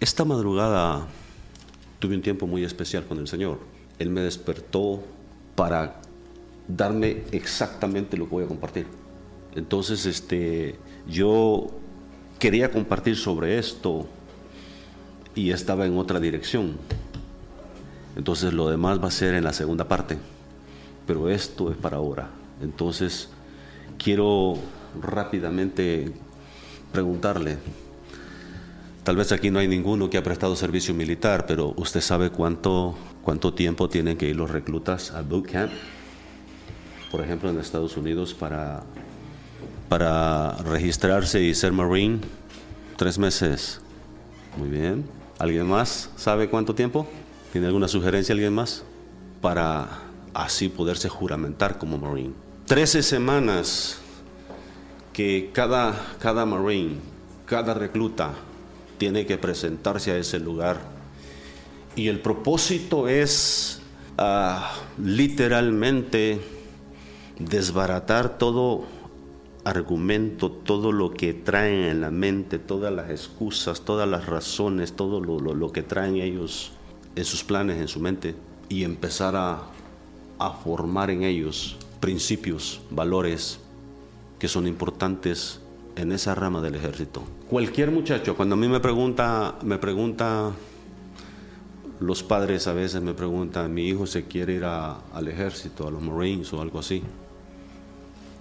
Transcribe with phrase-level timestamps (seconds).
[0.00, 1.08] Esta madrugada
[1.98, 3.58] tuve un tiempo muy especial con el Señor.
[3.98, 5.02] Él me despertó
[5.56, 6.00] para
[6.68, 8.86] darme exactamente lo que voy a compartir.
[9.56, 11.66] Entonces, este, yo
[12.38, 14.06] quería compartir sobre esto
[15.34, 16.76] y estaba en otra dirección.
[18.14, 20.16] Entonces, lo demás va a ser en la segunda parte.
[21.08, 22.30] Pero esto es para ahora.
[22.62, 23.30] Entonces,
[23.98, 24.58] quiero
[25.02, 26.12] rápidamente
[26.92, 27.58] preguntarle,
[29.08, 32.94] Tal vez aquí no hay ninguno que ha prestado servicio militar, pero usted sabe cuánto,
[33.22, 35.72] cuánto tiempo tienen que ir los reclutas al boot camp,
[37.10, 38.82] por ejemplo en Estados Unidos, para,
[39.88, 42.20] para registrarse y ser marine.
[42.98, 43.80] Tres meses.
[44.58, 45.06] Muy bien.
[45.38, 47.08] ¿Alguien más sabe cuánto tiempo?
[47.50, 48.84] ¿Tiene alguna sugerencia alguien más?
[49.40, 49.88] Para
[50.34, 52.34] así poderse juramentar como marine.
[52.66, 54.00] Trece semanas
[55.14, 56.96] que cada, cada marine,
[57.46, 58.34] cada recluta
[58.98, 60.80] tiene que presentarse a ese lugar.
[61.96, 63.80] Y el propósito es
[64.18, 66.40] ah, literalmente
[67.38, 68.84] desbaratar todo
[69.64, 75.20] argumento, todo lo que traen en la mente, todas las excusas, todas las razones, todo
[75.20, 76.72] lo, que traen ellos
[77.16, 78.34] en sus planes, en su mente,
[78.68, 79.62] y empezar a,
[80.38, 83.60] a formar en ellos principios, valores
[84.38, 85.60] que son importantes
[85.98, 87.24] en esa rama del ejército.
[87.50, 90.52] Cualquier muchacho, cuando a mí me pregunta, me pregunta,
[92.00, 96.00] los padres a veces me preguntan, mi hijo se quiere ir al ejército, a los
[96.00, 97.02] Marines o algo así.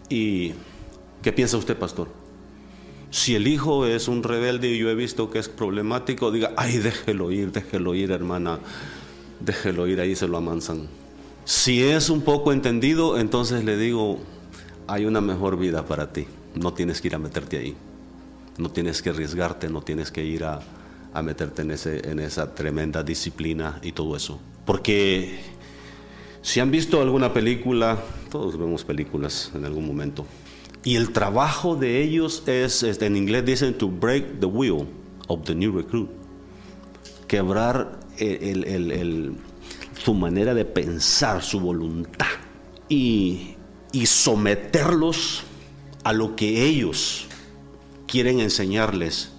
[0.09, 0.53] ¿Y
[1.23, 2.09] qué piensa usted, pastor?
[3.09, 6.77] Si el hijo es un rebelde y yo he visto que es problemático, diga, ay,
[6.77, 8.59] déjelo ir, déjelo ir, hermana,
[9.39, 10.87] déjelo ir, ahí se lo amansan.
[11.43, 14.19] Si es un poco entendido, entonces le digo,
[14.85, 17.75] hay una mejor vida para ti no tienes que ir a meterte ahí.
[18.57, 20.61] No tienes que arriesgarte, no tienes que ir a,
[21.23, 24.39] meterte en, ese, en esa tremenda disciplina y todo eso.
[24.65, 25.39] Porque
[26.41, 27.97] si han visto alguna película,
[28.31, 30.25] todos vemos películas en algún momento,
[30.83, 34.87] y el trabajo de ellos es, en inglés dicen to break the wheel
[35.27, 36.09] of the new recruit,
[37.27, 37.99] quebrar
[40.01, 42.27] su manera de pensar, su voluntad,
[42.87, 43.55] y,
[43.91, 45.43] y someterlos
[46.03, 47.27] a lo que ellos
[48.07, 49.31] quieren enseñarles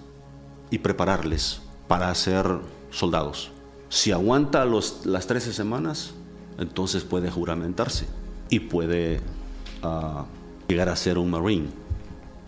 [0.69, 2.45] y prepararles para ser
[2.91, 3.51] soldados.
[3.89, 6.13] Si aguanta las 13 semanas,
[6.59, 8.05] entonces puede juramentarse
[8.49, 9.21] y puede
[9.81, 10.25] ah,
[10.67, 11.69] llegar a ser un marine.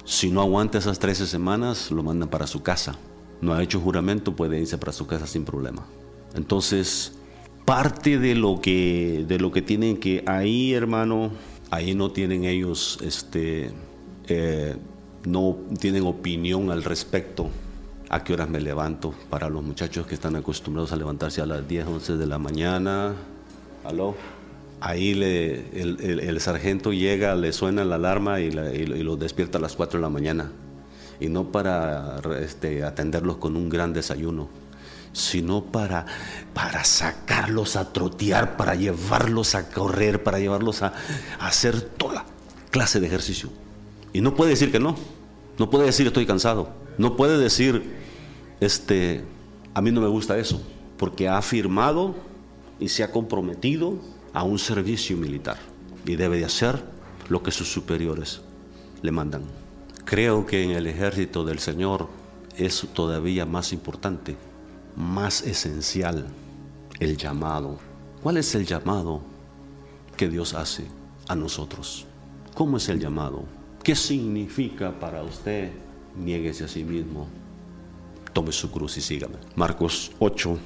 [0.05, 2.95] Si no aguanta esas 13 semanas, lo mandan para su casa.
[3.41, 5.83] No ha hecho juramento, puede irse para su casa sin problema.
[6.35, 7.13] Entonces,
[7.65, 11.31] parte de lo que, de lo que tienen que ahí, hermano,
[11.71, 13.71] ahí no tienen ellos este,
[15.25, 17.49] no tienen opinión al respecto.
[18.09, 19.13] ¿A qué horas me levanto?
[19.29, 23.13] Para los muchachos que están acostumbrados a levantarse a las 10, 11 de la mañana.
[23.85, 24.15] ¿Aló?
[24.81, 30.01] Ahí el, sargento llega, le suena la alarma y, los despierta a las 4 de
[30.01, 30.51] la mañana.
[31.19, 34.49] Y no para este, atenderlos con un gran desayuno,
[35.13, 36.05] sino para,
[36.53, 40.93] para sacarlos a trotear, para llevarlos a correr, para llevarlos a
[41.39, 42.25] hacer toda
[42.71, 43.49] clase de ejercicio.
[44.13, 44.95] Y no puede decir que no.
[45.57, 46.69] No puede decir estoy cansado.
[46.97, 47.95] No puede decir,
[48.59, 49.23] este,
[49.73, 50.61] a mí no me gusta eso.
[50.97, 52.15] Porque ha firmado
[52.79, 53.95] y se ha comprometido
[54.33, 55.57] a un servicio militar.
[56.05, 56.83] Y debe de hacer
[57.29, 58.41] lo que sus superiores
[59.01, 59.43] le mandan.
[60.05, 62.09] Creo que en el ejército del Señor
[62.57, 64.35] es todavía más importante,
[64.95, 66.27] más esencial
[66.99, 67.79] el llamado.
[68.21, 69.21] ¿Cuál es el llamado
[70.17, 70.85] que Dios hace
[71.27, 72.05] a nosotros?
[72.53, 73.45] ¿Cómo es el llamado?
[73.83, 75.71] ¿Qué significa para usted?
[76.15, 77.27] Niéguese a sí mismo,
[78.31, 79.35] tome su cruz y sígame.
[79.55, 80.57] Marcos 8,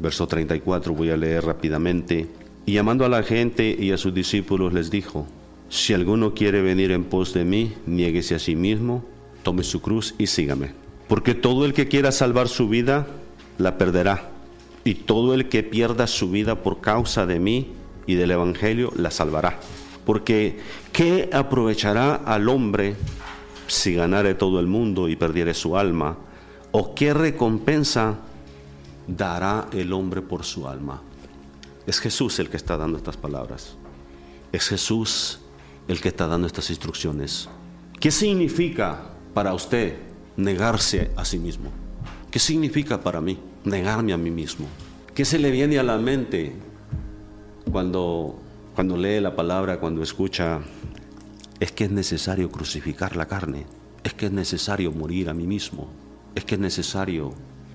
[0.00, 2.26] verso 34, voy a leer rápidamente.
[2.64, 5.28] Y llamando a la gente y a sus discípulos les dijo,
[5.68, 9.04] si alguno quiere venir en pos de mí, niéguese a sí mismo,
[9.44, 10.72] tome su cruz y sígame.
[11.06, 13.06] Porque todo el que quiera salvar su vida,
[13.58, 14.30] la perderá.
[14.82, 17.68] Y todo el que pierda su vida por causa de mí
[18.06, 19.60] y del Evangelio, la salvará.
[20.06, 20.60] Porque
[20.92, 22.94] ¿qué aprovechará al hombre
[23.66, 26.16] si ganare todo el mundo y perdiere su alma?
[26.70, 28.14] ¿O qué recompensa
[29.08, 31.02] dará el hombre por su alma?
[31.88, 33.76] Es Jesús el que está dando estas palabras.
[34.52, 35.40] Es Jesús
[35.88, 37.48] el que está dando estas instrucciones.
[37.98, 39.98] ¿Qué significa para usted
[40.36, 41.70] negarse a sí mismo?
[42.30, 44.68] ¿Qué significa para mí negarme a mí mismo?
[45.16, 46.54] ¿Qué se le viene a la mente
[47.72, 48.45] cuando
[48.76, 50.60] cuando lee la palabra, cuando escucha,
[51.60, 53.64] es que es necesario crucificar la carne,
[54.04, 55.88] es que es necesario morir a mí mismo,
[56.34, 57.32] es que es necesario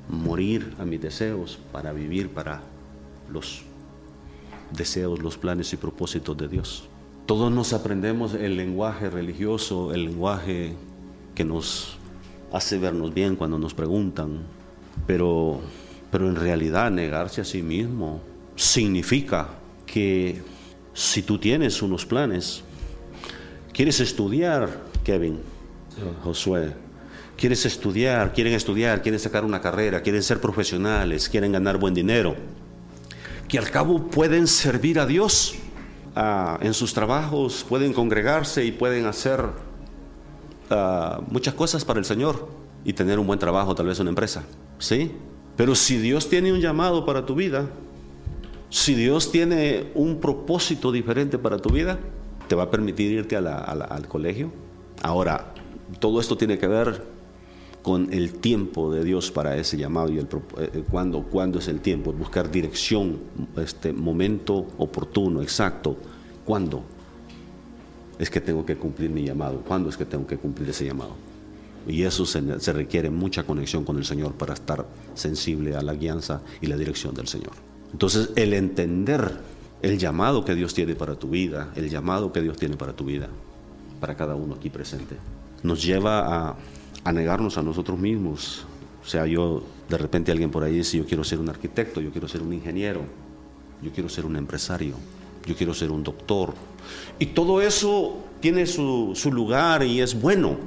[0.08, 2.62] morir a mis deseos para vivir para
[3.32, 3.64] los
[4.72, 6.88] deseos, los planes y propósitos de Dios.
[7.26, 10.76] Todos nos aprendemos el lenguaje religioso, el lenguaje
[11.34, 11.98] que nos
[12.54, 14.44] hace vernos bien cuando nos preguntan,
[15.08, 15.62] pero,
[16.12, 18.22] pero en realidad negarse a sí mismo
[18.56, 19.50] significa
[19.88, 20.51] que
[20.94, 22.64] si tú tienes unos planes,
[23.74, 25.40] quieres estudiar, Kevin,
[26.24, 26.74] Josué,
[27.38, 32.36] quieres estudiar, quieren estudiar, quieren sacar una carrera, quieren ser profesionales, quieren ganar buen dinero,
[33.48, 35.56] que al cabo pueden servir a Dios
[36.16, 39.44] ah, en sus trabajos, pueden congregarse y pueden hacer
[40.70, 42.48] ah, muchas cosas para el Señor
[42.86, 44.44] y tener un buen trabajo, tal vez una empresa,
[44.80, 45.12] ¿sí?
[45.58, 47.68] Pero si Dios tiene un llamado para tu vida,
[48.72, 52.00] si Dios tiene un propósito diferente para tu vida,
[52.48, 54.50] te va a permitir irte al colegio.
[55.04, 55.54] Ahora,
[56.00, 57.04] todo esto tiene que ver
[57.82, 60.26] con el tiempo de Dios para ese llamado y el
[60.58, 63.20] eh, eh, cuándo, es el tiempo, buscar dirección,
[63.58, 65.98] este momento oportuno, exacto,
[66.46, 66.84] cuándo
[68.20, 71.16] es que tengo que cumplir mi llamado, cuándo es que tengo que cumplir ese llamado.
[71.88, 75.94] Y eso se, se requiere mucha conexión con el Señor para estar sensible a la
[75.94, 77.71] guianza y la dirección del Señor.
[77.92, 79.40] Entonces, el entender
[79.82, 83.06] el llamado que Dios tiene para tu vida, el llamado que Dios tiene para tu
[83.06, 83.30] vida,
[84.00, 85.16] para cada uno aquí presente,
[85.64, 86.56] nos lleva a
[87.04, 88.66] a negarnos a nosotros mismos.
[89.04, 92.12] O sea, yo, de repente alguien por ahí dice, yo quiero ser un arquitecto, yo
[92.12, 93.02] quiero ser un ingeniero,
[93.82, 94.96] yo quiero ser un empresario,
[95.46, 96.54] yo quiero ser un doctor.
[97.18, 100.58] Y todo eso tiene su, su lugar y es bueno.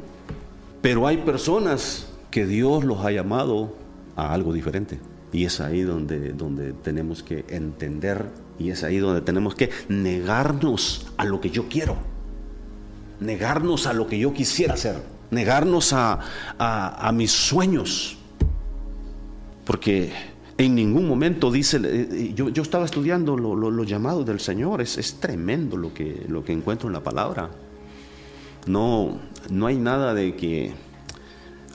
[0.83, 3.75] Pero hay personas que Dios los ha llamado
[4.17, 4.99] a algo diferente.
[5.35, 11.09] Y es ahí donde, donde tenemos que entender y es ahí donde tenemos que negarnos
[11.19, 11.99] a lo que yo quiero.
[13.21, 18.17] Negarnos a lo que yo quisiera hacer negarnos a, mis sueños.
[19.65, 20.13] Porque
[20.57, 24.99] en ningún momento dice, eh, eh, yo, yo estaba estudiando los llamados del Señor, es,
[24.99, 27.51] es, tremendo lo que, lo que encuentro en la palabra.
[28.67, 29.19] No,
[29.51, 30.73] no hay nada de que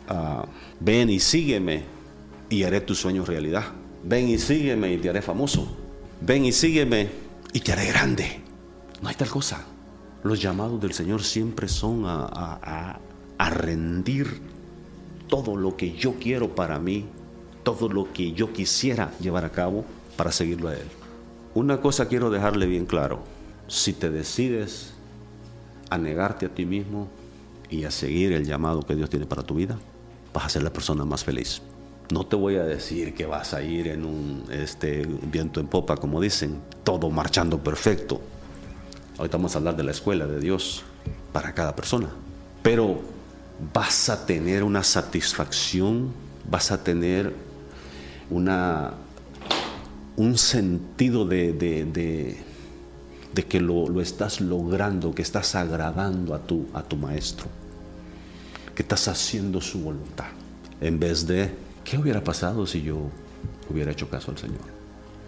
[0.07, 0.45] ah,
[0.79, 1.83] ven y sígueme
[2.49, 3.65] y haré tus sueños realidad.
[4.03, 5.67] Ven y sígueme y te haré famoso.
[6.21, 7.09] Ven y sígueme
[7.53, 8.41] y te haré grande.
[9.01, 9.65] No hay tal cosa.
[10.23, 12.99] Los llamados del Señor siempre son a,
[13.37, 14.41] a rendir
[15.29, 17.05] todo lo que yo quiero para mí,
[17.63, 19.85] todo lo que yo quisiera llevar a cabo
[20.17, 20.87] para seguirlo a Él.
[21.53, 23.23] Una cosa quiero dejarle bien claro,
[23.67, 24.93] si te decides
[25.89, 27.07] a negarte a ti mismo
[27.69, 29.77] y a seguir el llamado que Dios tiene para tu vida,
[30.33, 31.61] vas a ser la persona más feliz.
[32.11, 35.95] No te voy a decir que vas a ir en un este, viento en popa,
[35.97, 38.19] como dicen, todo marchando perfecto.
[39.17, 40.83] Ahorita vamos a hablar de la escuela de Dios
[41.31, 42.09] para cada persona.
[42.63, 42.99] Pero
[43.73, 46.11] vas a tener una satisfacción,
[46.49, 47.33] vas a tener
[48.29, 48.93] una,
[50.17, 56.97] un sentido de, de, que lo, estás logrando, que estás agradando a tu, a tu
[56.97, 57.47] maestro,
[58.75, 60.27] que estás haciendo su voluntad,
[60.81, 61.51] en vez de,
[61.89, 62.97] ¿qué hubiera pasado si yo
[63.69, 64.61] hubiera hecho caso al Señor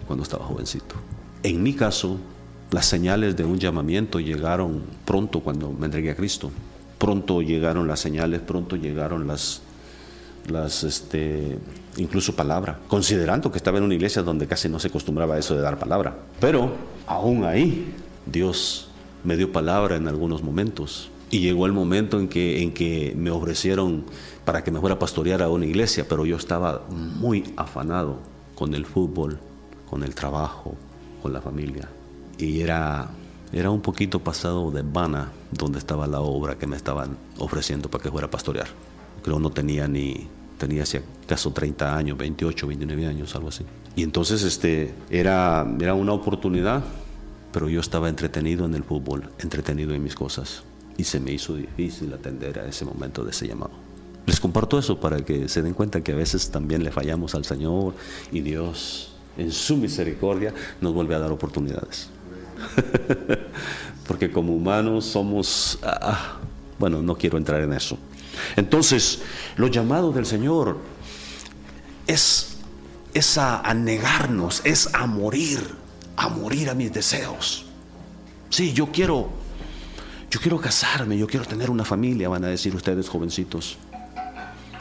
[0.05, 0.95] cuando estaba jovencito?
[1.43, 2.17] En mi caso,
[2.71, 6.51] las señales de un llamamiento llegaron pronto cuando me entregué a Cristo
[7.01, 9.63] pronto llegaron las señales, pronto llegaron las,
[10.47, 11.57] las este,
[11.97, 15.55] incluso palabra, considerando que estaba en una iglesia donde casi no se acostumbraba a eso
[15.55, 16.15] de dar palabra.
[16.39, 16.71] Pero
[17.07, 17.91] aún ahí
[18.27, 18.87] Dios
[19.23, 21.09] me dio palabra en algunos momentos.
[21.31, 24.03] Y llegó el momento en que, me ofrecieron
[24.43, 28.19] para que me fuera a pastorear a una iglesia, pero yo estaba muy afanado
[28.53, 29.39] con el fútbol,
[29.89, 30.75] con el trabajo,
[31.21, 31.87] con la familia.
[32.37, 33.07] Y era
[33.53, 38.11] un poquito pasado de vana donde estaba la obra que me estaban ofreciendo para que
[38.11, 38.67] fuera a pastorear.
[39.23, 43.63] Creo no tenía ni, tenía si acaso 30 años, 28, 29 años, algo así.
[43.95, 46.83] Y entonces este, era una oportunidad,
[47.53, 50.63] pero yo estaba entretenido en el fútbol, entretenido en mis cosas.
[50.97, 53.71] Y se me hizo difícil atender a ese momento de ese llamado.
[54.25, 57.45] Les comparto eso para que se den cuenta que a veces también le fallamos al
[57.45, 57.95] Señor
[58.31, 62.09] y Dios en su misericordia nos vuelve a dar oportunidades.
[64.07, 66.39] Porque como humanos somos, ah, ah,
[66.77, 67.97] bueno, no quiero entrar en eso.
[68.55, 69.21] Entonces,
[69.55, 70.77] lo llamado del Señor
[72.07, 72.57] es,
[73.13, 75.59] es a, negarnos, es a morir,
[76.15, 77.65] a morir a mis deseos.
[78.49, 79.29] Sí, yo quiero,
[80.31, 83.77] yo quiero casarme, yo quiero tener una familia, van a decir ustedes jovencitos.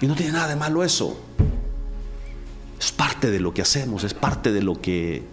[0.01, 1.21] Y no tiene nada de malo eso.
[2.79, 5.25] Es parte de lo que hacemos, es parte de lo que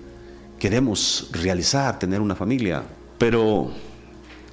[0.58, 2.84] queremos realizar, tener una familia,
[3.20, 3.72] pero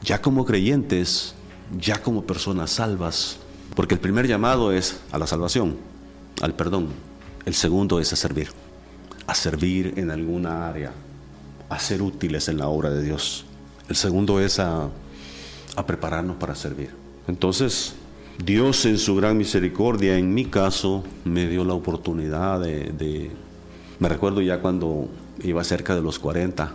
[0.03, 1.35] ya como creyentes,
[1.81, 3.39] ya como personas salvas,
[3.75, 5.79] porque el primer llamado es a la salvación,
[6.43, 6.89] al perdón.
[7.47, 8.51] El segundo es a servir,
[9.27, 10.93] a servir en alguna área,
[11.71, 13.47] a ser útiles en la obra de Dios.
[13.89, 14.89] El segundo es a,
[15.77, 16.91] a prepararnos para servir.
[17.27, 17.95] Entonces,
[18.43, 23.31] Dios en su gran misericordia, en mi caso, me dio la oportunidad de,
[23.99, 25.09] me recuerdo ya cuando
[25.43, 26.73] iba cerca de los 40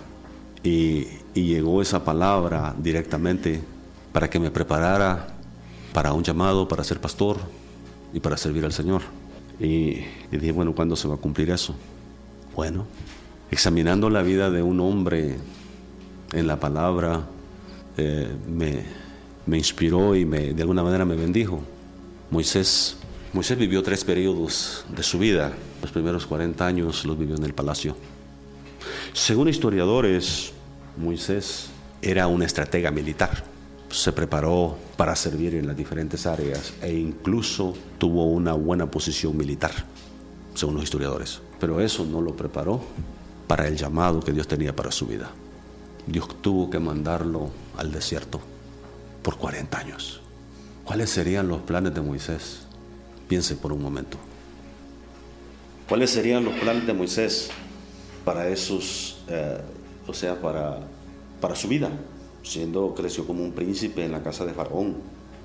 [0.64, 3.62] y, llegó esa palabra directamente
[4.12, 5.28] para que me preparara
[5.94, 7.38] para un llamado, para ser pastor
[8.14, 9.04] y para servir al Señor.
[9.58, 10.02] Y,
[10.32, 11.76] dije, bueno, ¿cuándo se va a cumplir eso?
[12.56, 12.86] Bueno,
[13.52, 15.38] examinando la vida de un hombre
[16.34, 17.24] en la palabra,
[18.00, 18.28] eh,
[19.46, 21.62] me, inspiró y me, de alguna manera me bendijo.
[22.32, 22.96] Moisés,
[23.34, 25.52] Moisés vivió tres periodos de su vida.
[25.82, 27.98] Los primeros 40 años los vivió en el palacio.
[29.12, 30.54] Según historiadores,
[30.96, 31.68] Moisés
[32.02, 33.44] era un estratega militar.
[33.90, 39.72] Se preparó para servir en las diferentes áreas e incluso tuvo una buena posición militar,
[40.54, 41.42] según los historiadores.
[41.60, 42.82] Pero eso no lo preparó
[43.48, 45.32] para el llamado que Dios tenía para su vida.
[46.08, 47.50] Dios tuvo que mandarlo
[47.80, 48.42] al desierto
[49.24, 50.22] por 40 años.
[50.84, 52.62] ¿Cuáles serían los planes de Moisés?
[53.28, 54.18] Piense por un momento.
[55.88, 57.50] ¿Cuáles serían los planes de Moisés
[58.26, 59.62] para esos, eh,
[60.08, 60.80] o sea, para,
[61.40, 61.90] para su vida?
[62.44, 64.98] Siendo, creció como un príncipe en la casa de Faraón,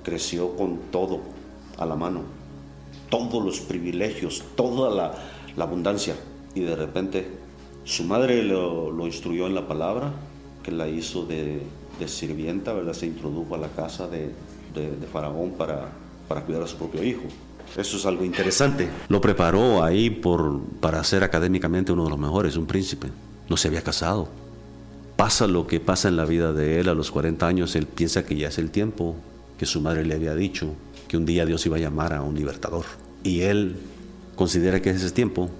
[0.02, 1.20] creció con todo
[1.78, 2.22] a la mano,
[3.10, 5.14] todos los privilegios, toda la,
[5.56, 6.16] la abundancia.
[6.54, 7.28] Y de repente
[7.84, 10.12] su madre lo, lo instruyó en la palabra,
[10.62, 11.62] que la hizo de,
[11.98, 12.92] de sirvienta, ¿verdad?
[12.92, 14.30] Se introdujo a la casa de,
[14.74, 15.88] de, Faraón para,
[16.28, 17.22] para cuidar a su propio hijo.
[17.76, 18.88] Eso es algo interesante.
[19.08, 23.08] Lo preparó ahí por, para ser académicamente uno de los mejores, un príncipe.
[23.48, 24.28] No se había casado.
[25.16, 28.24] Pasa lo que pasa en la vida de él a los 40 años, él piensa
[28.24, 29.14] que ya es el tiempo,
[29.58, 30.74] que su madre le había dicho
[31.08, 32.84] que un día Dios iba a llamar a un libertador.
[33.22, 33.76] Y él
[34.34, 35.50] considera que es ese tiempo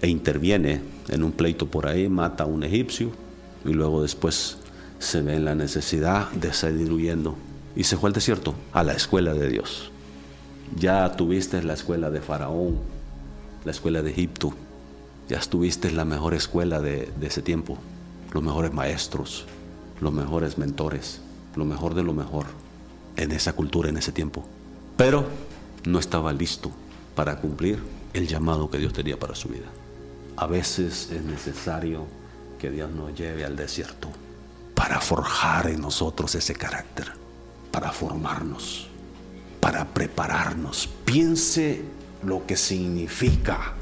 [0.00, 3.10] e interviene en un pleito por ahí, mata a un egipcio
[3.64, 4.58] y luego después
[4.98, 7.36] se ve en la necesidad de seguir huyendo
[7.76, 9.90] y se fue al desierto, a la escuela de Dios.
[10.76, 12.78] Ya tuviste la escuela de Faraón,
[13.64, 14.54] la escuela de Egipto,
[15.28, 17.78] ya estuviste en la mejor escuela de, de ese tiempo,
[18.32, 19.46] los mejores maestros,
[20.00, 21.20] los mejores mentores,
[21.56, 22.46] lo mejor de lo mejor
[23.16, 24.44] en esa cultura, en ese tiempo.
[24.96, 25.26] Pero
[25.86, 26.70] no estaba listo
[27.14, 27.78] para cumplir
[28.12, 29.66] el llamado que Dios tenía para su vida.
[30.36, 32.06] A veces es necesario
[32.58, 34.08] que Dios nos lleve al desierto
[34.74, 37.12] para forjar en nosotros ese carácter,
[37.70, 38.88] para formarnos,
[39.60, 40.88] para prepararnos.
[41.04, 41.82] Piense
[42.22, 43.74] lo que significa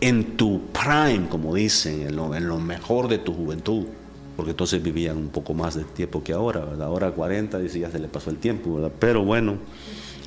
[0.00, 3.86] en tu prime, como dicen, en lo, mejor de tu juventud.
[4.36, 6.86] Porque entonces vivían un poco más de tiempo que ahora, ¿verdad?
[6.86, 8.92] Ahora 40, dice ya se le pasó el tiempo, ¿verdad?
[8.98, 9.58] Pero bueno,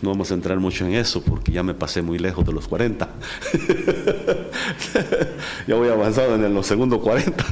[0.03, 2.67] no vamos a entrar mucho en eso porque ya me pasé muy lejos de los
[2.67, 3.07] 40.
[5.67, 7.43] ya voy avanzado en los segundos 40.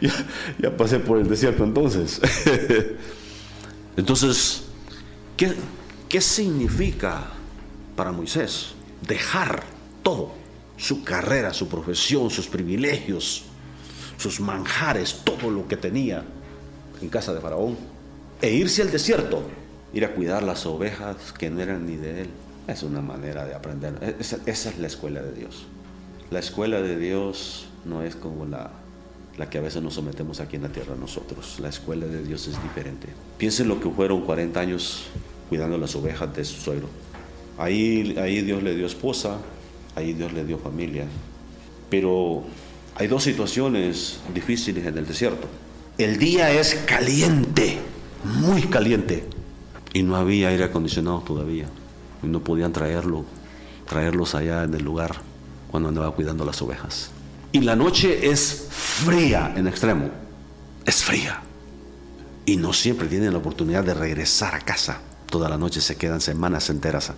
[0.58, 2.20] ya, pasé por el desierto entonces.
[3.96, 4.64] entonces,
[5.36, 5.54] ¿qué,
[6.08, 7.24] ¿qué significa
[7.96, 8.74] para Moisés
[9.06, 9.62] dejar
[10.02, 10.32] todo?
[10.76, 13.44] Su carrera, su profesión, sus privilegios,
[14.18, 16.24] sus manjares, todo lo que tenía
[17.00, 17.76] en casa de Faraón,
[18.40, 19.42] e irse al desierto,
[19.92, 22.30] ir a cuidar las ovejas que no eran ni de él.
[22.66, 24.16] Es una manera de aprender.
[24.18, 25.66] Esa, esa es la escuela de Dios.
[26.30, 28.70] La escuela de Dios no es como la
[29.36, 31.58] la que a veces nos sometemos aquí en la tierra nosotros.
[31.60, 33.08] La escuela de Dios es diferente.
[33.38, 35.04] Piensen lo que fueron 40 años
[35.48, 36.88] cuidando las ovejas de su suegro.
[37.58, 39.38] Ahí, ahí Dios le dio esposa,
[39.94, 41.06] ahí Dios le dio familia.
[41.90, 42.44] Pero
[42.94, 45.46] hay dos situaciones difíciles en el desierto.
[45.98, 47.78] El día es caliente,
[48.24, 49.28] muy caliente,
[49.92, 51.66] y no había aire acondicionado todavía.
[52.22, 53.24] Y no podían traerlo,
[53.86, 55.16] traerlos allá en el lugar
[55.70, 57.11] cuando andaba cuidando las ovejas.
[57.52, 60.10] Y la noche es fría en extremo.
[60.86, 61.42] Es fría.
[62.46, 65.00] Y no siempre tienen la oportunidad de regresar a casa.
[65.28, 67.12] Toda la noche se quedan semanas enteras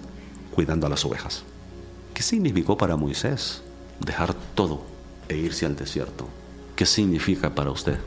[0.52, 1.44] cuidando a las ovejas.
[2.12, 3.62] ¿Qué significó para Moisés
[4.00, 4.84] dejar todo
[5.28, 6.28] e irse al desierto?
[6.74, 7.98] ¿Qué significa para usted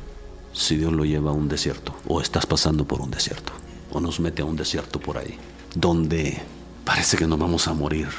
[0.51, 3.53] si Dios lo lleva a un desierto o estás pasando por un desierto
[3.91, 5.37] o nos mete a un desierto por ahí
[5.75, 6.41] donde
[6.83, 8.09] parece que nos vamos a morir?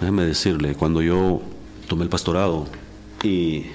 [0.00, 1.42] Déjeme decirle, cuando yo
[1.88, 2.66] tomé el pastorado,
[3.24, 3.66] y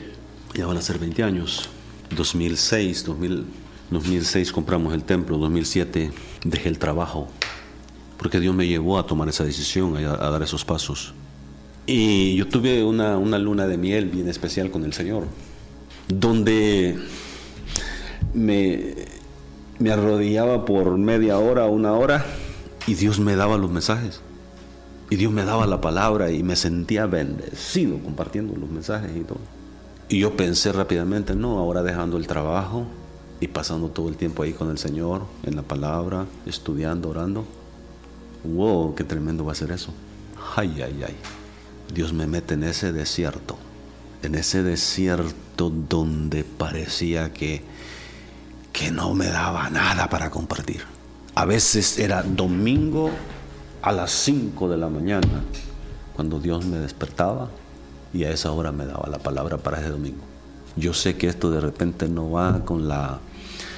[0.53, 1.69] ya van a ser 20 años.
[2.15, 6.11] 2006, 2006 compramos el templo, 2007
[6.43, 7.27] dejé el trabajo,
[8.17, 11.13] porque Dios me llevó a tomar esa decisión, a, dar esos pasos.
[11.85, 15.27] Y yo tuve una, una, luna de miel bien especial con el Señor,
[16.07, 16.99] donde
[18.33, 18.95] me,
[19.79, 22.25] me arrodillaba por media hora, una hora,
[22.85, 24.21] y Dios me daba los mensajes.
[25.09, 29.39] Y Dios me daba la palabra y me sentía bendecido compartiendo los mensajes y todo.
[30.07, 32.85] Y yo pensé rápidamente, no, ahora dejando el trabajo
[33.39, 37.45] y pasando todo el tiempo ahí con el Señor, en la palabra, estudiando, orando.
[38.43, 39.93] Wow, qué tremendo va a ser eso.
[40.55, 41.15] Ay, ay, ay.
[41.93, 43.57] Dios me mete en ese desierto,
[44.21, 47.63] en ese desierto donde parecía que,
[48.71, 50.83] que no me daba nada para compartir.
[51.33, 53.11] A veces era domingo
[53.81, 55.43] a las 5 de la mañana,
[56.15, 57.49] cuando Dios me despertaba
[58.13, 60.23] y a esa hora me daba la palabra para ese domingo.
[60.75, 63.19] Yo sé que esto de repente no va con la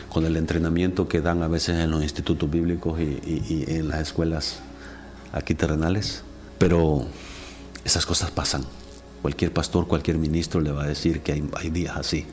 [0.10, 4.60] con el entrenamiento que dan a veces en los institutos bíblicos y, en las escuelas
[5.32, 6.24] aquí terrenales,
[6.58, 7.06] pero
[7.86, 8.66] esas cosas pasan.
[9.22, 12.26] Cualquier pastor, cualquier ministro le va a decir que hay, hay días así,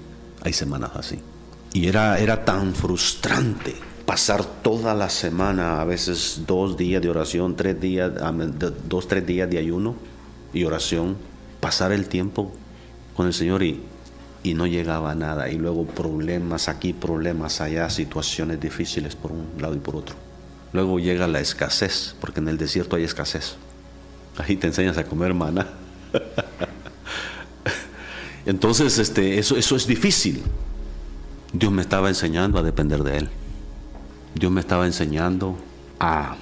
[0.43, 1.21] hay semanas así.
[1.73, 3.77] Y era, era tan frustrante
[4.09, 8.11] pasar toda la semana, a veces dos días de oración, tres días,
[8.89, 9.97] dos, tres días de ayuno
[10.55, 11.19] y oración,
[11.61, 12.51] pasar el tiempo
[13.15, 13.83] con el Señor y,
[14.43, 15.51] y no llegaba nada.
[15.51, 20.17] Y luego problemas aquí, problemas allá, situaciones difíciles por un lado y por otro.
[20.73, 23.57] Luego llega la escasez, porque en el desierto hay escasez.
[24.39, 25.69] Ahí te enseñas a comer maná.
[28.47, 30.43] Entonces, este, eso, eso es difícil.
[31.53, 33.29] Dios me estaba enseñando a depender de Él.
[34.35, 35.57] Dios me estaba enseñando
[35.99, 36.37] a,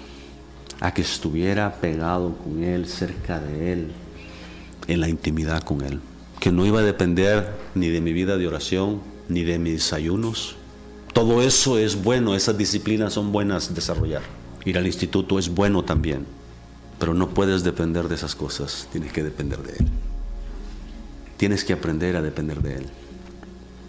[0.80, 3.92] a que estuviera pegado con Él, cerca de Él,
[4.88, 6.00] en la intimidad con Él.
[6.40, 10.56] Que no iba a depender ni de mi vida de oración, ni de mis desayunos.
[11.12, 14.22] Todo eso es bueno, esas disciplinas son buenas desarrollar.
[14.64, 16.26] Ir al instituto es bueno también,
[16.98, 19.86] pero no puedes depender de esas cosas, tienes que depender de Él.
[21.36, 22.86] Tienes que aprender a depender de Él.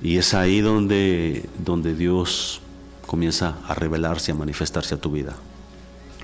[0.02, 2.62] Y es ahí donde, donde Dios
[3.08, 5.36] comienza a revelarse, a manifestarse a tu vida.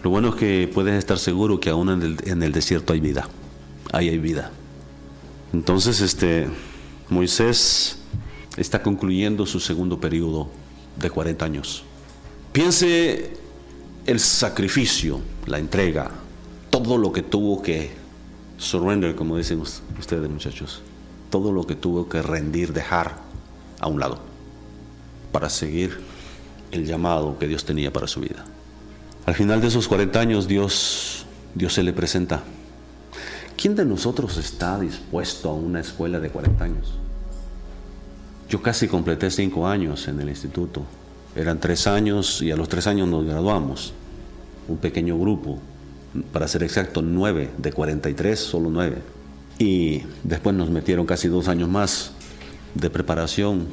[0.03, 3.27] Lo bueno es que puedes estar seguro que aún en el, desierto hay vida.
[3.91, 4.51] Ahí hay vida.
[5.53, 6.47] Entonces, este,
[7.09, 7.99] Moisés
[8.57, 10.49] está concluyendo su segundo periodo
[10.97, 11.83] de 40 años.
[12.51, 13.31] Piense
[14.05, 16.11] el sacrificio, la entrega,
[16.69, 17.91] todo lo que tuvo que
[18.57, 20.81] surrender, como dicen ustedes muchachos,
[21.29, 23.21] todo lo que tuvo que rendir, dejar
[23.79, 24.19] a un lado
[25.31, 26.12] para seguir
[26.73, 28.45] el llamado que Dios tenía para su vida.
[29.25, 32.43] Al final de esos 40 años Dios, Dios se le presenta.
[33.55, 36.93] ¿Quién de nosotros está dispuesto a una escuela de 40 años?
[38.49, 40.83] Yo casi completé cinco años en el instituto.
[41.35, 43.93] Eran tres años y a los tres años nos graduamos.
[44.67, 45.59] Un pequeño grupo,
[46.31, 48.97] para ser exacto, nueve, de 43, solo nueve.
[49.59, 52.11] Y después nos metieron casi dos años más
[52.75, 53.67] de preparación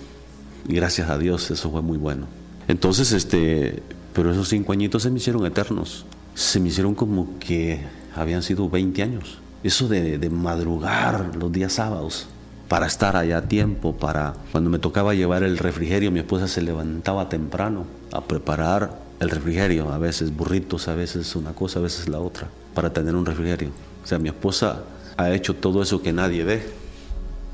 [0.69, 2.40] y gracias a Dios eso fue muy bueno.
[2.71, 3.83] Entonces, este,
[4.15, 6.07] pero esos cinco añitos se me hicieron eternos.
[6.37, 7.81] Se me hicieron como que
[8.15, 9.39] habían sido 20 años.
[9.65, 12.29] Eso de, de madrugar los días sábados
[12.69, 16.63] para estar allá a tiempo, para cuando me tocaba llevar el refrigerio, mi esposa se
[16.63, 22.09] levantaba temprano a preparar el refrigerio, a veces burritos, a veces una cosa, a veces
[22.09, 23.71] la otra, para tener un refrigerio.
[24.05, 24.85] O sea, mi esposa
[25.17, 26.63] ha hecho todo eso que nadie ve,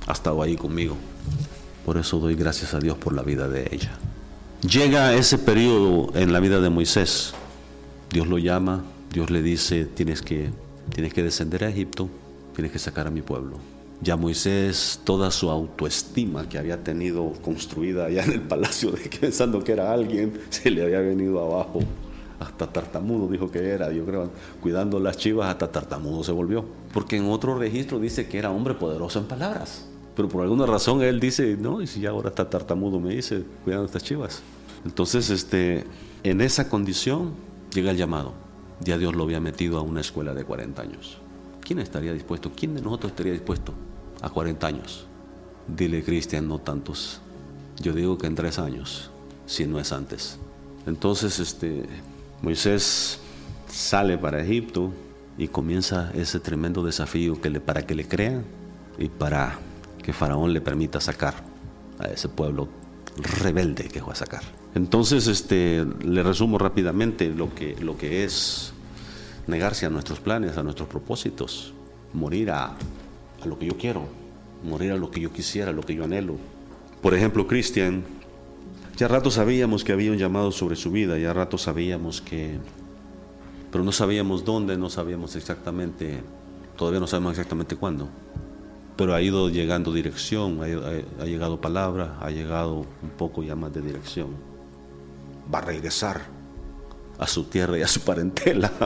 [0.06, 0.94] ha estado ahí conmigo.
[1.86, 3.92] Por eso doy gracias a Dios por la vida de ella.
[4.62, 7.34] Llega ese periodo en la vida de Moisés.
[8.10, 10.50] Dios lo llama, Dios le dice, tienes que,
[10.94, 12.08] tienes que descender a Egipto,
[12.54, 13.58] tienes que sacar a mi pueblo.
[14.00, 19.72] Ya Moisés, toda su autoestima que había tenido construida allá en el palacio, pensando que
[19.72, 21.80] era alguien, se le había venido abajo.
[22.40, 24.30] Hasta tartamudo dijo que era, yo creo,
[24.62, 26.64] cuidando las chivas, hasta tartamudo se volvió.
[26.94, 29.86] Porque en otro registro dice que era hombre poderoso en palabras.
[30.16, 33.44] Pero por alguna razón él dice, no, y si ya ahora está tartamudo, me dice,
[33.64, 34.42] cuidando estas chivas.
[34.84, 35.84] Entonces, este,
[36.22, 37.34] en esa condición
[37.72, 38.32] llega el llamado.
[38.80, 41.18] Ya Dios lo había metido a una escuela de 40 años.
[41.60, 42.50] ¿Quién estaría dispuesto?
[42.56, 43.74] ¿Quién de nosotros estaría dispuesto
[44.22, 45.06] a 40 años?
[45.68, 47.20] Dile, Cristian, no tantos.
[47.80, 49.10] Yo digo que en tres años,
[49.46, 50.38] si no es antes.
[50.86, 51.84] Entonces, este,
[52.40, 53.18] Moisés
[53.68, 54.92] sale para Egipto
[55.36, 58.44] y comienza ese tremendo desafío que le, para que le crean
[58.98, 59.58] y para
[60.06, 61.34] que Faraón le permita sacar
[61.98, 62.68] a ese pueblo
[63.16, 64.42] rebelde que fue a sacar.
[64.76, 68.72] Entonces, este, le resumo rápidamente lo que, lo que es
[69.48, 71.74] negarse a nuestros planes, a nuestros propósitos,
[72.12, 72.76] morir a,
[73.44, 74.06] lo que yo quiero,
[74.62, 76.36] morir a lo que yo quisiera, a lo que yo anhelo.
[77.02, 78.04] Por ejemplo, Cristian,
[78.96, 82.58] ya rato sabíamos que había un llamado sobre su vida, ya rato sabíamos que,
[83.72, 86.20] pero no sabíamos dónde, no sabíamos exactamente,
[86.76, 88.08] todavía no sabemos exactamente cuándo
[88.96, 93.82] pero ha ido llegando dirección, ha, llegado palabra, ha llegado un poco ya más de
[93.82, 94.28] dirección.
[95.52, 96.22] Va a regresar
[97.18, 98.72] a su tierra y a su parentela.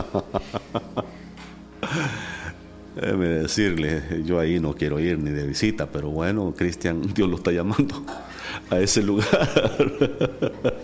[2.96, 7.36] Déjeme decirle, yo ahí no quiero ir ni de visita, pero bueno, Cristian, Dios lo
[7.36, 8.04] está llamando
[8.68, 9.28] a ese lugar.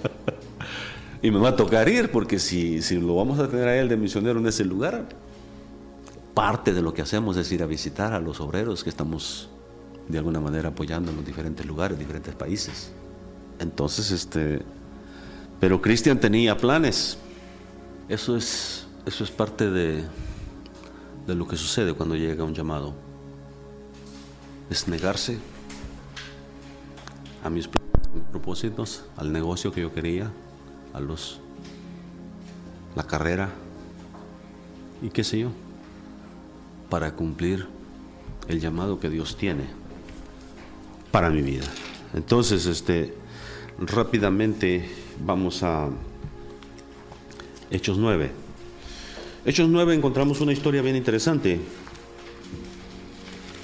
[1.23, 3.89] y me va a tocar ir, porque si, si lo vamos a tener a él
[3.89, 5.09] de misionero en ese lugar,
[6.37, 9.49] parte de lo que hacemos es ir a visitar a los obreros que estamos
[10.07, 12.92] de alguna manera apoyando en los diferentes lugares, diferentes países.
[13.59, 14.61] Entonces, este,
[15.61, 17.16] pero Cristian tenía planes.
[18.11, 20.05] Eso es, eso es parte de,
[21.27, 22.92] de lo que sucede cuando llega un llamado.
[24.68, 25.38] Es negarse
[27.42, 27.66] a mis
[28.31, 30.31] propósitos, al negocio que yo quería,
[30.92, 31.40] a los
[32.94, 33.49] la carrera
[35.01, 35.51] y qué sé yo,
[36.88, 37.66] para cumplir
[38.49, 39.64] el llamado que Dios tiene
[41.11, 41.66] para mi vida.
[42.14, 43.14] Entonces, este
[43.79, 44.88] rápidamente
[45.25, 45.88] vamos a
[47.70, 48.31] Hechos 9.
[49.44, 51.61] Hechos 9 encontramos una historia bien interesante.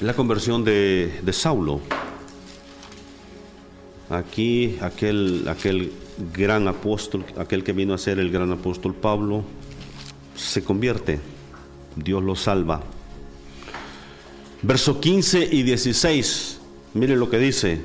[0.01, 1.81] La conversión de, de Saulo.
[4.11, 5.93] Aquí aquel, aquel
[6.35, 9.45] gran apóstol, aquel que vino a ser el gran apóstol Pablo,
[10.35, 11.21] se convierte.
[11.97, 12.83] Dios lo salva.
[14.65, 16.61] Verso 15 y 16.
[16.95, 17.81] Mire lo que dice.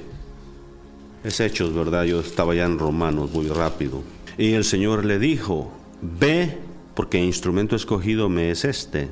[1.23, 2.03] Es Hechos, ¿verdad?
[2.03, 4.03] Yo estaba ya en Romanos, muy rápido.
[4.37, 5.71] Y el Señor le dijo,
[6.03, 6.59] ve,
[6.93, 9.09] porque instrumento escogido me es este,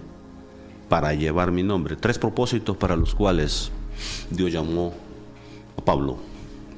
[0.89, 1.95] para llevar mi nombre.
[1.95, 3.71] Tres propósitos para los cuales
[4.29, 4.93] Dios llamó
[5.75, 6.17] a Pablo.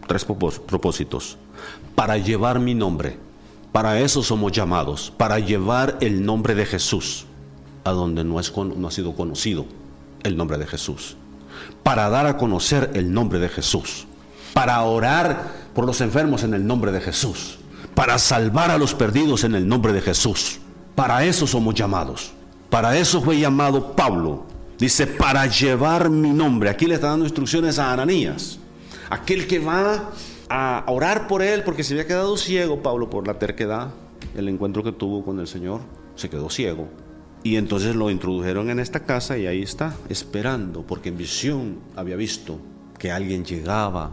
[0.07, 1.37] Tres propósitos.
[1.95, 3.17] Para llevar mi nombre.
[3.73, 5.11] Para eso somos llamados.
[5.17, 7.25] Para llevar el nombre de Jesús
[7.83, 9.65] a donde no, es, no ha sido conocido
[10.23, 11.17] el nombre de Jesús.
[11.83, 14.07] Para dar a conocer el nombre de Jesús
[14.57, 17.59] para orar por los enfermos en el nombre de Jesús,
[17.93, 20.59] para salvar a los perdidos en el nombre de Jesús.
[20.95, 22.31] Para eso somos llamados.
[22.71, 24.47] Para eso fue llamado Pablo.
[24.79, 26.71] Dice, para llevar mi nombre.
[26.71, 28.57] Aquí le está dando instrucciones a Ananías.
[29.11, 30.09] Aquel que va
[30.49, 33.89] a orar por él porque se había quedado ciego, Pablo, por la terquedad,
[34.35, 35.81] el encuentro que tuvo con el Señor,
[36.15, 36.87] se quedó ciego.
[37.43, 42.15] Y entonces lo introdujeron en esta casa y ahí está, esperando, porque en visión había
[42.15, 42.59] visto
[42.97, 44.11] que alguien llegaba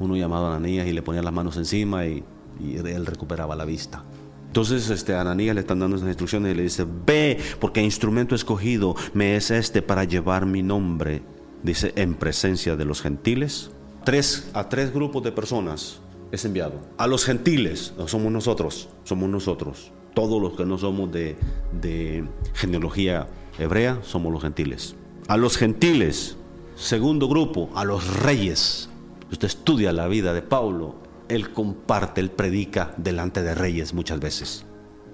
[0.00, 2.24] uno llamado Ananías y le ponía las manos encima y,
[2.62, 4.04] él recuperaba la vista.
[4.48, 8.34] Entonces este, a Ananías le están dando esas instrucciones y le dice, ve, porque instrumento
[8.34, 11.22] escogido me es este para llevar mi nombre,
[11.62, 13.70] dice, en presencia de los gentiles.
[14.04, 16.00] Tres, a tres grupos de personas
[16.32, 16.74] es enviado.
[16.98, 19.92] A los gentiles, somos nosotros, somos nosotros.
[20.14, 21.36] Todos los que no somos de,
[21.80, 24.96] de genealogía hebrea, somos los gentiles.
[25.28, 26.36] A los gentiles,
[26.74, 28.90] segundo grupo, a los reyes
[29.30, 30.94] usted estudia la vida de Pablo,
[31.28, 34.64] él comparte, él predica delante de reyes muchas veces,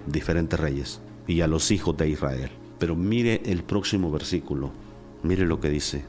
[0.07, 2.49] diferentes reyes, y a los hijos de Israel.
[2.79, 4.71] Pero mire el próximo versículo,
[5.23, 6.05] mire lo que dice.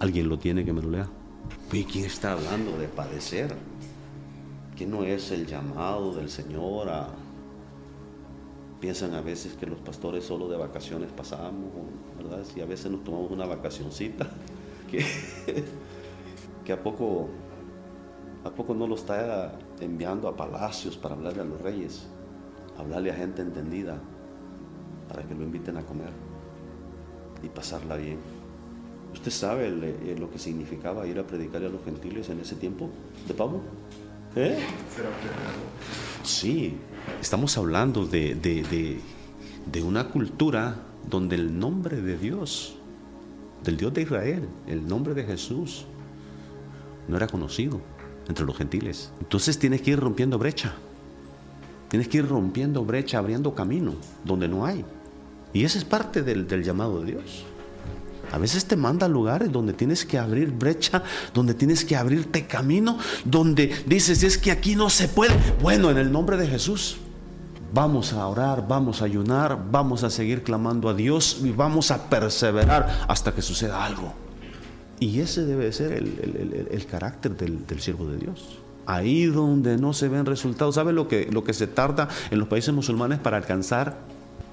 [0.00, 1.08] ¿Alguien lo tiene que me lo lea?
[1.72, 3.54] ¿Y quién está hablando de padecer?
[4.76, 7.08] ¿Quién no es el llamado del Señor a...
[8.84, 11.70] Piensan a veces que los pastores solo de vacaciones pasamos,
[12.18, 12.44] ¿verdad?
[12.44, 14.28] Si a veces nos tomamos una vacacioncita,
[14.90, 15.02] que,
[16.66, 17.30] que a poco
[18.44, 22.04] ¿A poco no lo está enviando a palacios para hablarle a los reyes?
[22.76, 23.98] Hablarle a gente entendida
[25.08, 26.10] para que lo inviten a comer
[27.42, 28.18] y pasarla bien.
[29.14, 32.90] ¿Usted sabe eh, lo que significaba ir a predicarle a los gentiles en ese tiempo
[33.26, 33.62] de Pablo?
[34.36, 34.58] ¿Eh?
[36.22, 36.76] Sí,
[37.20, 40.76] estamos hablando de, de una cultura
[41.08, 42.76] donde el nombre de Dios,
[43.62, 45.86] del Dios de Israel, el nombre de Jesús,
[47.08, 47.80] no era conocido
[48.28, 49.12] entre los gentiles.
[49.20, 50.74] Entonces tienes que ir rompiendo brecha.
[51.88, 54.84] Tienes que ir rompiendo brecha, abriendo camino donde no hay.
[55.52, 57.44] Y esa es parte del, llamado de Dios.
[58.34, 62.48] A veces te manda a lugares donde tienes que abrir brecha, donde tienes que abrirte
[62.48, 65.36] camino, donde dices, es que aquí no se puede.
[65.62, 66.96] Bueno, en el nombre de Jesús,
[67.72, 72.10] vamos a orar, vamos a ayunar, vamos a seguir clamando a Dios y vamos a
[72.10, 74.12] perseverar hasta que suceda algo.
[74.98, 78.58] Y ese debe ser el, carácter del, siervo de Dios.
[78.84, 80.74] Ahí donde no se ven resultados.
[80.74, 83.96] ¿Sabe lo que, lo que se tarda en los países musulmanes para alcanzar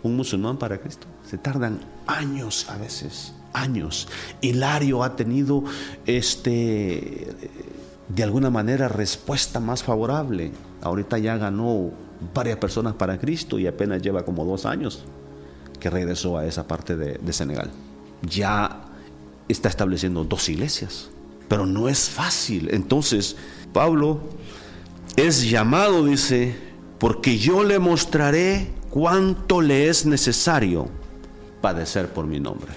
[0.04, 1.08] un musulmán para Cristo?
[1.28, 4.08] Se tardan años a veces, años.
[4.42, 5.64] Hilario ha tenido
[6.06, 7.28] este,
[8.10, 10.52] de alguna manera respuesta más favorable.
[10.82, 11.92] Ahorita ya ganó
[12.34, 15.04] varias personas para Cristo y apenas lleva como dos años
[15.80, 17.72] que regresó a esa parte de, de Senegal.
[18.22, 18.86] Ya
[19.48, 21.10] está estableciendo dos iglesias.
[21.48, 22.70] Pero no es fácil.
[22.72, 23.36] Entonces,
[23.74, 24.22] Pablo
[25.16, 26.56] es llamado, dice,
[26.98, 30.88] porque yo le mostraré cuánto le es necesario
[31.62, 32.72] padecer por mi nombre.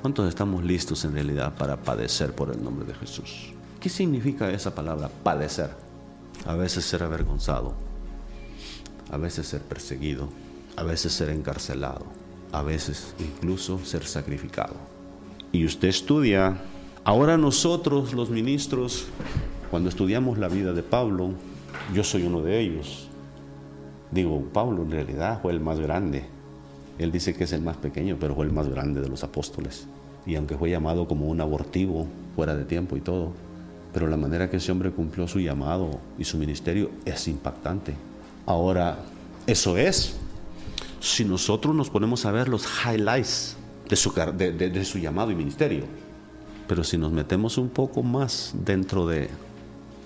[0.00, 3.52] ¿Cuántos estamos listos en realidad para padecer por el nombre de Jesús?
[3.80, 5.70] ¿Qué significa esa palabra, padecer?
[6.46, 7.74] A veces ser avergonzado,
[9.10, 10.28] a veces ser perseguido,
[10.76, 12.06] a veces ser encarcelado,
[12.52, 14.74] a veces incluso ser sacrificado.
[15.50, 16.58] Y usted estudia,
[17.02, 19.06] ahora nosotros los ministros,
[19.68, 21.32] cuando estudiamos la vida de Pablo,
[21.92, 23.08] yo soy uno de ellos.
[24.12, 26.37] Digo, Pablo en realidad fue el más grande.
[26.98, 29.86] Él dice que es el más pequeño, pero fue el más grande de los apóstoles.
[30.26, 33.32] Y aunque fue llamado como un abortivo, fuera de tiempo y todo,
[33.92, 37.94] pero la manera que ese hombre cumplió su llamado y su ministerio es impactante.
[38.46, 38.98] Ahora,
[39.46, 40.16] eso es
[41.00, 43.56] si nosotros nos ponemos a ver los highlights
[43.88, 45.84] de su, llamado y ministerio.
[46.66, 49.28] Pero si nos metemos un poco más dentro de,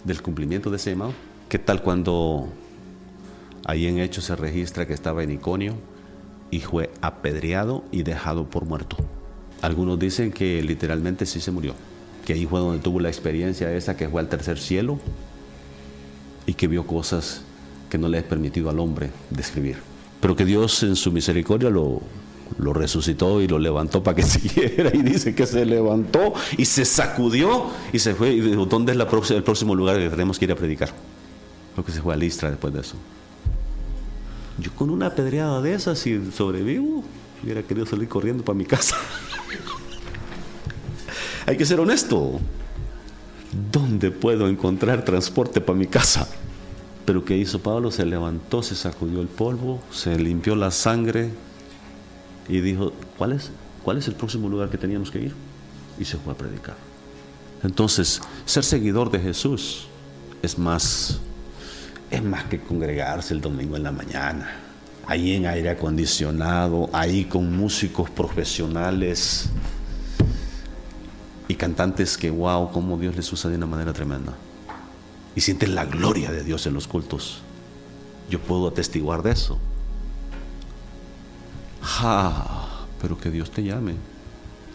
[0.05, 1.13] del cumplimiento de ese llamado,
[1.49, 2.49] ¿qué tal cuando
[3.65, 5.75] ahí en Hechos se registra que estaba en Iconio
[6.53, 8.97] y fue apedreado y dejado por muerto?
[9.61, 11.75] Algunos dicen que literalmente sí se murió,
[12.25, 15.01] que ahí fue donde tuvo la experiencia esa que fue al tercer cielo
[16.47, 17.43] y que vio cosas
[17.91, 19.79] que no le es permitido al hombre describir
[20.23, 22.01] pero que Dios en su misericordia lo,
[22.57, 26.85] lo resucitó y lo levantó para que siguiera y dice que se levantó y se
[26.85, 30.45] sacudió y se fue y dijo, ¿dónde es la el próximo lugar que tenemos que
[30.45, 30.91] ir a predicar?
[31.75, 32.95] Creo que se fue a Listra después de eso.
[34.62, 37.03] Yo con una pedreada de esas, si sobrevivo,
[37.42, 38.96] hubiera querido salir corriendo para mi casa.
[41.46, 42.38] Hay que ser honesto.
[43.72, 46.29] ¿Dónde puedo encontrar transporte para mi casa?
[47.05, 47.90] Pero ¿qué hizo Pablo?
[47.90, 51.31] Se levantó, se sacudió el polvo, se limpió la sangre
[52.48, 53.51] y dijo, ¿cuál es,
[53.83, 55.35] cuál es el próximo lugar que teníamos que ir?
[55.98, 56.77] Y se fue a predicar.
[57.64, 59.88] Entonces, ser seguidor de Jesús
[60.42, 61.20] es más,
[62.12, 64.51] es más que congregarse el domingo en la mañana,
[65.07, 69.48] ahí en aire acondicionado, ahí con músicos profesionales
[71.48, 74.35] y cantantes que, wow, cómo Dios les usa de una manera tremenda
[75.35, 77.40] y sienten la gloria de Dios en los cultos.
[78.29, 79.59] Yo puedo atestiguar de eso.
[81.81, 83.94] Ja, pero que Dios te llame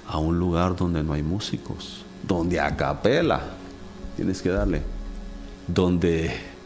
[0.07, 3.41] a un lugar donde no hay músicos, donde a capela
[4.15, 4.81] tienes que darle,
[5.67, 6.56] donde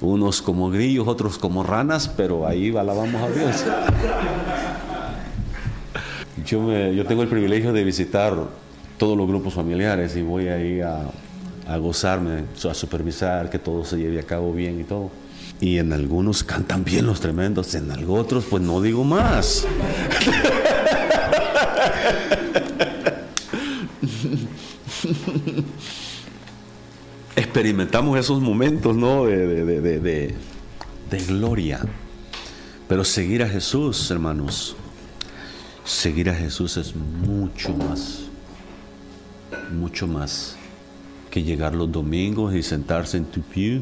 [0.00, 3.64] unos como grillos, otros como ranas, pero ahí alabamos a Dios.
[6.46, 8.34] Yo, me, yo tengo el privilegio de visitar
[8.96, 11.02] todos los grupos familiares y voy ahí a,
[11.66, 15.10] a gozarme, a supervisar que todo se lleve a cabo bien y todo.
[15.60, 19.66] Y en algunos cantan bien los tremendos, en otros pues no digo más.
[27.40, 29.24] Experimentamos esos momentos, ¿no?
[29.24, 30.34] De,
[31.26, 31.80] gloria.
[32.86, 34.76] Pero seguir a Jesús, hermanos,
[35.82, 38.24] seguir a Jesús es mucho más,
[39.72, 40.56] mucho más
[41.30, 43.80] que llegar los domingos y sentarse en tu pew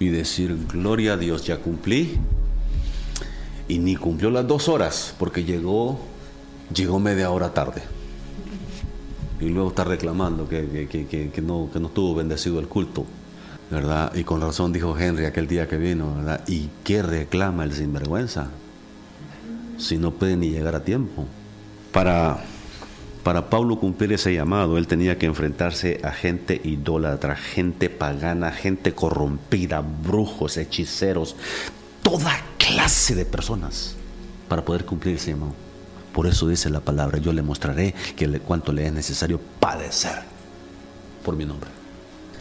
[0.00, 2.18] y decir, gloria a Dios, ya cumplí.
[3.68, 6.00] Y ni cumplió las dos horas, porque llegó,
[6.74, 7.82] llegó media hora tarde.
[9.40, 13.06] Y luego está reclamando que, que, no, que no estuvo bendecido el culto,
[13.70, 14.14] ¿verdad?
[14.14, 16.44] Y con razón dijo Henry aquel día que vino, ¿verdad?
[16.46, 18.50] ¿Y qué reclama el sinvergüenza?
[19.78, 21.26] Si no puede ni llegar a tiempo.
[21.90, 22.44] Para
[23.22, 28.92] para Pablo cumplir ese llamado, él tenía que enfrentarse a gente idólatra, gente pagana, gente
[28.92, 31.36] corrompida, brujos, hechiceros,
[32.02, 33.94] toda clase de personas
[34.48, 35.52] para poder cumplir ese llamado.
[36.12, 40.22] Por eso dice la palabra, yo le mostraré que cuánto le es necesario padecer
[41.24, 41.70] por mi nombre.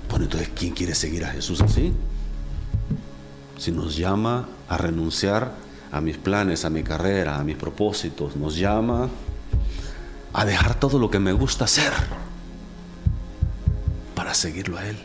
[0.10, 1.94] Bueno, entonces, ¿quién quiere seguir a Jesús así?
[3.58, 5.54] Si nos llama a renunciar
[5.92, 9.10] a mis planes, a mi carrera, a mis propósitos, nos llama
[10.34, 11.92] a dejar todo lo que me gusta hacer
[14.16, 14.98] para seguirlo a Él.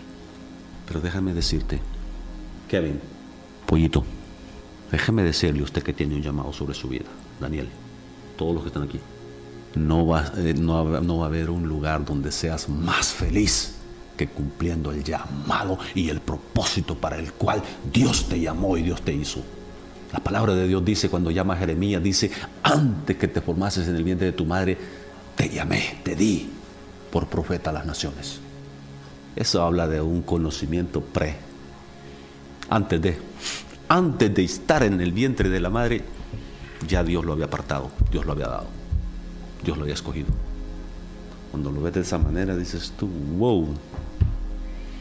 [0.87, 1.81] Pero déjame decirte,
[2.69, 3.01] Kevin,
[3.67, 4.05] pollito,
[4.91, 7.07] déjeme decirle usted que tiene un llamado sobre su vida,
[7.41, 7.69] Daniel,
[8.37, 9.01] todos los que están aquí.
[9.77, 13.75] No va, eh, no, no va a haber un lugar donde seas más feliz
[14.17, 19.03] que cumpliendo el llamado y el propósito para el cual Dios te llamó y Dios
[19.03, 19.43] te hizo.
[20.13, 22.31] La palabra de Dios dice cuando llama a Jeremías, dice,
[22.63, 24.79] antes que te formases en el vientre de tu madre,
[25.35, 26.49] te llamé, te di
[27.11, 28.39] por profeta a las naciones.
[29.35, 31.35] Eso habla de un conocimiento pre.
[32.71, 33.19] Antes de,
[33.89, 36.05] antes de estar en el vientre de la madre,
[36.87, 38.67] ya Dios lo había apartado, Dios lo había dado,
[39.65, 40.29] Dios lo había escogido.
[41.51, 43.69] Cuando lo ves de esa manera, dices tú, wow.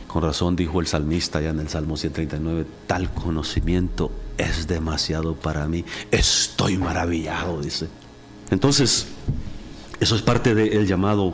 [0.07, 5.67] Con razón dijo el salmista ya en el Salmo 139, tal conocimiento es demasiado para
[5.67, 7.87] mí, estoy maravillado, dice.
[8.51, 9.07] Entonces,
[9.99, 11.33] Eso es parte del llamado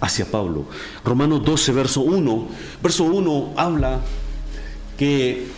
[0.00, 0.66] hacia Pablo.
[1.04, 2.48] Romanos 12, verso 1.
[2.80, 4.00] Verso 1 habla
[4.96, 5.48] que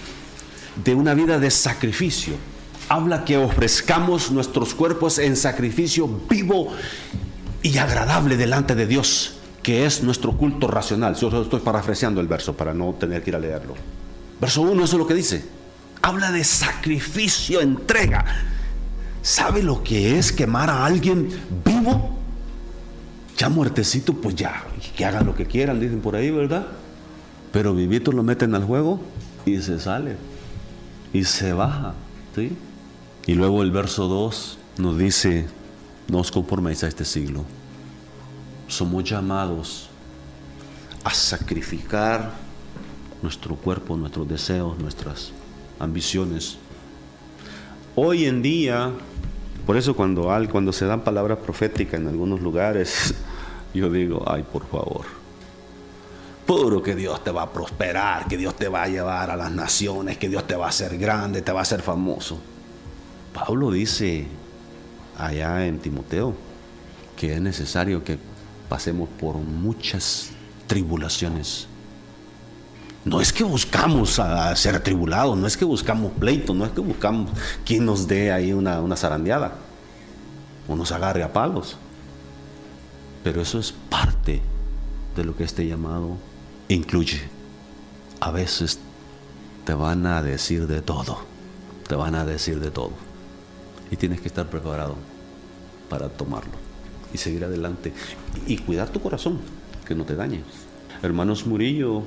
[0.82, 2.34] de una vida de sacrificio.
[2.90, 6.72] Habla que ofrezcamos nuestros cuerpos en sacrificio vivo
[7.62, 11.14] y agradable delante de Dios, que es nuestro culto racional.
[11.14, 13.74] Yo estoy parafraseando el verso para no tener que ir a leerlo.
[14.40, 15.44] Verso 1, eso es lo que dice.
[16.02, 18.24] Habla de sacrificio, entrega.
[19.22, 21.28] ¿Sabe lo que es quemar a alguien
[21.64, 22.18] vivo?
[23.38, 24.64] Ya muertecito, pues ya,
[24.96, 26.66] que hagan lo que quieran, dicen por ahí, ¿verdad?
[27.52, 29.00] Pero vivito lo meten al juego
[29.46, 30.16] y se sale.
[31.12, 31.94] Y se baja,
[32.34, 32.50] ¿sí?
[33.30, 35.46] Y luego el verso 2 nos dice,
[36.08, 37.44] no os conforméis a este siglo.
[38.66, 39.88] Somos llamados
[41.04, 42.32] a sacrificar
[43.22, 45.30] nuestro cuerpo, nuestros deseos, nuestras
[45.78, 46.58] ambiciones.
[47.94, 48.90] Hoy en día,
[49.64, 53.14] por eso cuando, cuando se dan palabras proféticas en algunos lugares,
[53.72, 55.04] yo digo, ay, por favor,
[56.46, 59.52] puro que Dios te va a prosperar, que Dios te va a llevar a las
[59.52, 62.40] naciones, que Dios te va a hacer grande, te va a hacer famoso.
[63.32, 64.26] Pablo dice
[65.16, 66.34] allá en Timoteo
[67.16, 68.18] que es necesario que
[68.68, 70.30] pasemos por muchas
[70.66, 71.68] tribulaciones
[73.04, 74.20] no es que buscamos
[74.56, 77.30] ser atribulados, no es que buscamos pleito, no es que buscamos
[77.64, 79.54] quien nos dé ahí una, una zarandeada
[80.68, 81.78] o nos agarre a palos.
[83.24, 84.42] Pero eso es parte
[85.16, 86.16] de lo que este llamado
[86.68, 87.22] incluye.
[88.20, 88.78] A veces
[89.64, 91.20] te van a decir de todo,
[91.88, 92.92] te van a decir de todo.
[93.90, 94.96] Y tienes que estar preparado
[95.88, 96.52] para tomarlo
[97.12, 97.92] y seguir adelante
[98.46, 99.40] y cuidar tu corazón,
[99.86, 100.42] que no te dañe.
[101.02, 102.04] Hermanos Murillo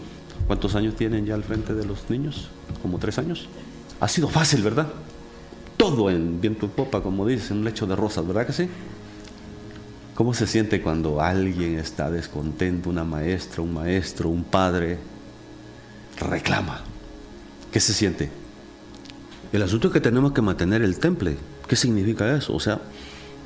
[0.48, 2.50] ¿Cuántos años tienen ya al frente de los niños?
[2.82, 3.48] Como tres años.
[4.00, 4.88] Ha sido fácil, ¿verdad?
[5.78, 8.70] Todo en viento y popa, como dicen, un lecho de rosas, ¿verdad que sí?
[10.16, 15.00] ¿Cómo se siente cuando alguien está descontento, una maestra, un maestro, un padre,
[16.20, 16.82] reclama?
[17.72, 18.30] ¿Qué se siente?
[19.52, 21.38] El asunto es que tenemos que mantener el temple.
[21.74, 22.54] ¿Qué significa eso?
[22.54, 22.80] O sea,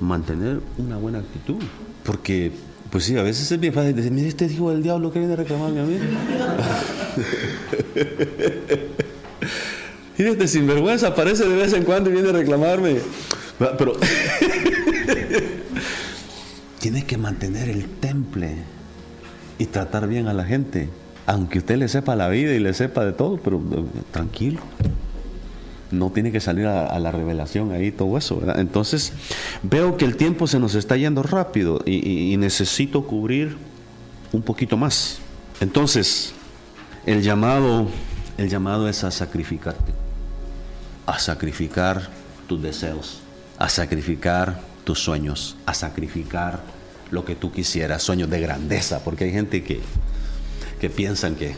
[0.01, 1.63] mantener una buena actitud.
[2.03, 2.51] Porque
[2.91, 5.35] pues sí, a veces es bien fácil decir, mire, este hijo del diablo que viene
[5.35, 5.97] a reclamarme a mí.
[10.17, 12.97] Mire, este sinvergüenza aparece de vez en cuando y viene a reclamarme.
[13.77, 13.93] Pero
[16.79, 18.55] tiene que mantener el temple
[19.57, 20.89] y tratar bien a la gente.
[21.27, 24.59] Aunque usted le sepa la vida y le sepa de todo, pero eh, tranquilo
[25.91, 28.59] no tiene que salir a, la revelación ahí todo eso, ¿verdad?
[28.59, 29.13] Entonces
[29.63, 33.57] veo que el tiempo se nos está yendo rápido y, necesito cubrir
[34.31, 35.19] un poquito más.
[35.59, 36.33] Entonces,
[37.05, 37.87] el llamado,
[38.37, 39.93] el llamado es a sacrificarte,
[41.05, 42.09] a sacrificar
[42.47, 43.21] tus deseos,
[43.57, 46.61] a sacrificar tus sueños, a sacrificar
[47.11, 49.81] lo que tú quisieras, sueños de grandeza, porque hay gente que,
[50.79, 51.55] que piensan que,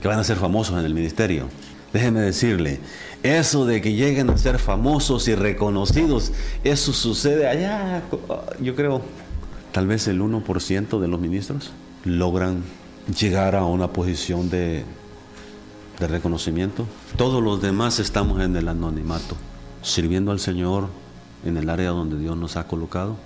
[0.00, 1.48] que van a ser famosos en el ministerio.
[1.92, 2.80] Déjeme decirle,
[3.22, 8.02] eso de que lleguen a ser famosos y reconocidos, eso sucede allá,
[8.60, 9.02] yo creo,
[9.72, 11.72] tal vez el 1% de los ministros
[12.04, 12.62] logran
[13.18, 14.84] llegar a una posición de,
[15.98, 16.86] de reconocimiento.
[17.16, 19.36] Todos los demás estamos en el anonimato,
[19.82, 20.88] sirviendo al Señor
[21.44, 23.16] en el área donde Dios nos ha colocado,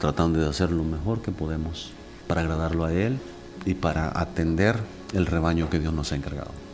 [0.00, 1.92] tratando de hacer lo mejor que podemos
[2.26, 3.18] para agradarlo a Él
[3.64, 4.76] y para atender
[5.12, 6.67] el rebaño que Dios nos ha encargado.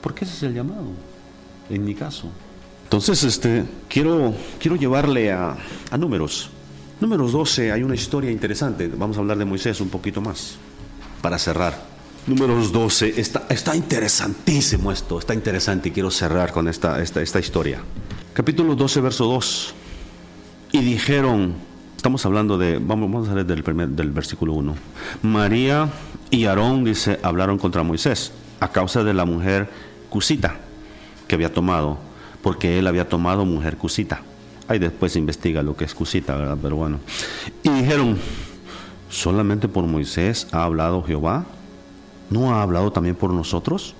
[0.00, 0.86] Porque ese es el llamado
[1.68, 2.28] en mi caso.
[2.84, 5.56] Entonces, este, quiero, quiero llevarle a,
[5.96, 6.50] números.
[7.00, 8.88] Números 12, hay una historia interesante.
[8.88, 10.56] Vamos a hablar de Moisés un poquito más
[11.22, 11.88] para cerrar.
[12.26, 17.38] Números 12, está, está interesantísimo esto, está interesante y quiero cerrar con esta, esta, esta
[17.38, 17.80] historia.
[18.34, 19.74] Capítulo 12, verso 2.
[20.72, 21.54] Y dijeron,
[21.96, 24.74] estamos hablando de, vamos, vamos a leer del, primer, del versículo 1.
[25.22, 25.88] María
[26.30, 30.56] y Aarón, dice, hablaron contra Moisés a causa de la mujer Cusita
[31.26, 31.96] que había tomado,
[32.42, 34.22] porque él había tomado mujer cusita.
[34.68, 36.58] Ahí después se investiga lo que es cusita, ¿verdad?
[36.60, 37.00] Pero bueno.
[37.62, 38.18] Y dijeron,
[39.08, 41.46] ¿solamente por Moisés ha hablado Jehová?
[42.28, 43.94] ¿No ha hablado también por nosotros?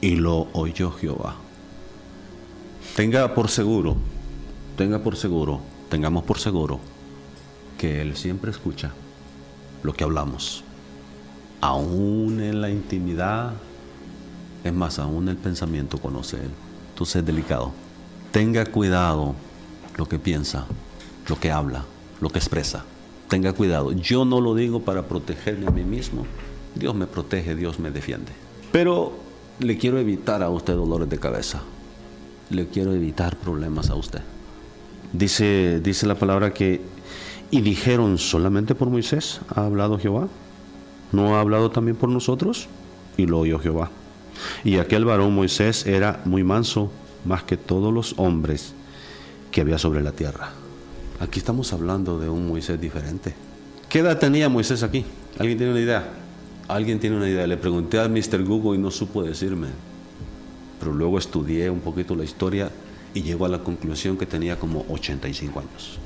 [0.00, 1.36] Y lo oyó Jehová.
[2.94, 3.96] Tenga por seguro,
[4.76, 6.80] tenga por seguro, tengamos por seguro
[7.78, 8.92] que Él siempre escucha
[9.82, 10.64] lo que hablamos.
[11.60, 13.52] Aún en la intimidad,
[14.68, 16.50] es más, aún el pensamiento conoce Él.
[16.90, 17.72] Entonces es delicado.
[18.32, 19.34] Tenga cuidado
[19.96, 20.66] lo que piensa,
[21.28, 21.84] lo que habla,
[22.20, 22.84] lo que expresa.
[23.28, 23.92] Tenga cuidado.
[23.92, 26.26] Yo no lo digo para protegerme a mí mismo.
[26.74, 28.32] Dios me protege, Dios me defiende.
[28.72, 29.12] Pero
[29.58, 31.62] le quiero evitar a usted dolores de cabeza.
[32.50, 34.20] Le quiero evitar problemas a usted.
[35.12, 36.80] Dice, dice la palabra que,
[37.50, 40.28] Y dijeron, solamente por Moisés ha hablado Jehová.
[41.12, 42.68] ¿No ha hablado también por nosotros?
[43.16, 43.90] Y lo oyó Jehová.
[44.64, 46.90] Y aquel varón Moisés era muy manso,
[47.24, 48.72] más que todos los hombres
[49.50, 50.50] que había sobre la tierra.
[51.20, 53.34] Aquí estamos hablando de un Moisés diferente.
[53.88, 55.04] ¿Qué edad tenía Moisés aquí?
[55.38, 56.08] ¿Alguien tiene una idea?
[56.68, 57.46] ¿Alguien tiene una idea?
[57.46, 58.44] Le pregunté a Mr.
[58.44, 59.68] Google y no supo decirme.
[60.78, 62.70] Pero luego estudié un poquito la historia
[63.14, 65.98] y llegó a la conclusión que tenía como 85 años.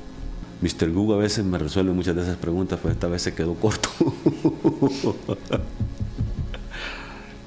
[0.61, 0.91] Mr.
[0.91, 3.89] Google a veces me resuelve muchas de esas preguntas, pero esta vez se quedó corto.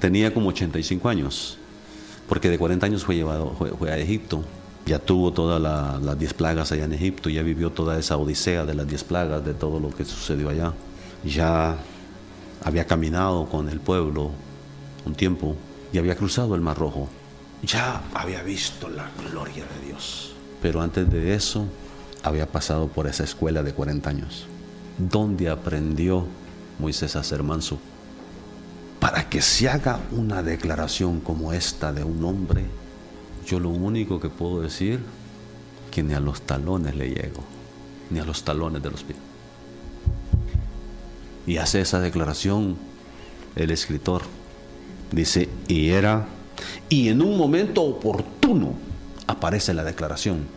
[0.05, 1.57] tenía como 85 años,
[2.29, 4.43] porque de 40 años fue llevado fue, a Egipto.
[4.85, 8.75] Ya tuvo todas las 10 plagas allá en Egipto, ya vivió toda esa odisea de
[8.75, 10.73] las 10 plagas, de todo lo que sucedió allá.
[11.23, 11.77] Ya
[12.63, 14.29] había caminado con el pueblo
[15.07, 15.55] un tiempo
[15.91, 17.09] y había cruzado el Mar Rojo.
[17.63, 20.35] Ya había visto la gloria de Dios.
[20.61, 21.65] Pero antes de eso,
[22.21, 24.45] había pasado por esa escuela de 40 años,
[24.99, 26.27] donde aprendió
[26.77, 27.79] Moisés a ser manso
[29.05, 32.65] para que se haga una declaración como esta de un hombre,
[33.45, 34.99] yo lo único que puedo decir,
[35.91, 37.43] que ni a los talones le llego,
[38.09, 39.19] ni a los talones de los pies.
[41.45, 42.77] Y hace esa declaración
[43.55, 44.23] el escritor.
[45.11, 46.25] Dice, y era,
[46.89, 48.73] y en un momento oportuno
[49.27, 50.47] aparece la declaración,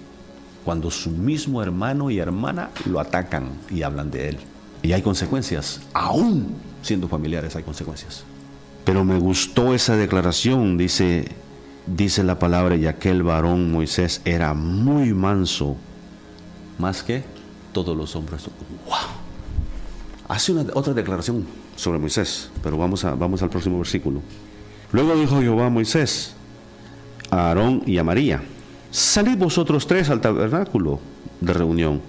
[0.65, 4.39] cuando su mismo hermano y hermana lo atacan y hablan de él.
[4.83, 8.25] Y hay consecuencias, aún siendo familiares hay consecuencias.
[8.89, 11.29] Pero me gustó esa declaración, dice,
[11.87, 15.77] dice la palabra, y aquel varón Moisés era muy manso,
[16.79, 17.23] más que
[17.75, 18.47] todos los hombres.
[18.87, 18.97] ¡Wow!
[20.29, 21.45] Hace una, otra declaración
[21.77, 24.23] sobre Moisés, pero vamos, a, vamos al próximo versículo.
[24.93, 26.35] Luego dijo Jehová a Moisés,
[27.31, 28.41] a Aarón y a María,
[28.91, 30.99] salid vosotros tres al tabernáculo
[31.43, 32.01] de reunión.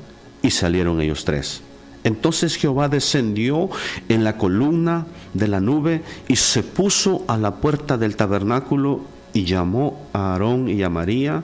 [0.42, 1.62] Y salieron ellos tres.
[2.04, 3.70] Entonces Jehová descendió
[4.08, 9.02] en la columna de la nube y se puso a la puerta del tabernáculo
[9.34, 11.44] y llamó a Aarón y a María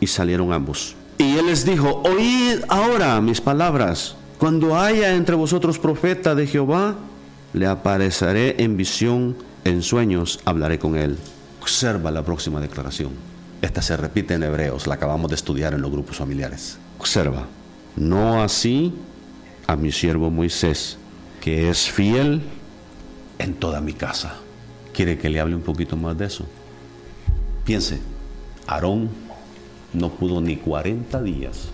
[0.00, 0.94] y salieron ambos.
[1.18, 4.16] Y él les dijo, oíd ahora mis palabras.
[4.38, 6.94] Cuando haya entre vosotros profeta de Jehová,
[7.52, 11.16] le apareceré en visión, en sueños, hablaré con él.
[11.62, 13.12] Observa la próxima declaración.
[13.62, 16.78] Esta se repite en Hebreos, la acabamos de estudiar en los grupos familiares.
[16.98, 17.46] Observa,
[17.96, 18.92] no así
[19.66, 20.98] a mi siervo Moisés,
[21.40, 22.42] que es fiel
[23.38, 24.36] en toda mi casa.
[24.92, 26.46] ¿Quiere que le hable un poquito más de eso?
[27.64, 27.98] Piense,
[28.66, 29.10] Aarón
[29.92, 31.68] no pudo ni 40 días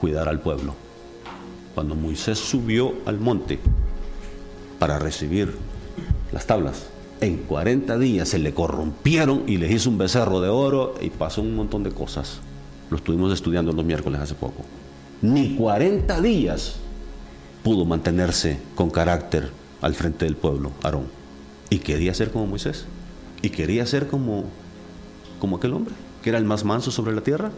[0.00, 0.74] cuidar al pueblo.
[1.74, 3.58] Cuando Moisés subió al monte
[4.78, 5.56] para recibir
[6.32, 6.86] las tablas,
[7.20, 11.42] en 40 días se le corrompieron y le hizo un becerro de oro y pasó
[11.42, 12.38] un montón de cosas.
[12.90, 14.64] Lo estuvimos estudiando los miércoles hace poco.
[15.20, 16.76] Ni 40 días
[17.68, 19.50] pudo mantenerse con carácter
[19.82, 21.06] al frente del pueblo, Aarón.
[21.68, 22.86] Y quería ser como Moisés.
[23.42, 24.46] Y quería ser como,
[25.38, 25.92] como aquel hombre,
[26.22, 27.50] que era el más manso sobre la tierra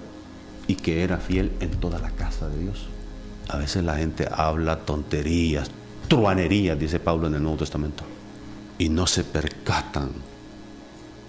[0.66, 2.88] y que era fiel en toda la casa de Dios.
[3.50, 5.70] A veces la gente habla tonterías,
[6.08, 8.02] truanerías, dice Pablo en el Nuevo Testamento,
[8.78, 10.11] y no se percatan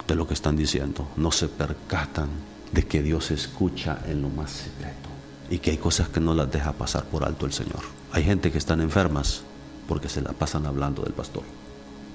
[0.08, 2.30] de lo que están diciendo, no se percatan
[2.72, 5.11] de que Dios escucha en lo más secreto
[5.52, 7.80] y que hay cosas que no las deja pasar por alto el Señor.
[8.10, 9.42] Hay gente que están enfermas
[9.86, 11.42] porque se la pasan hablando del pastor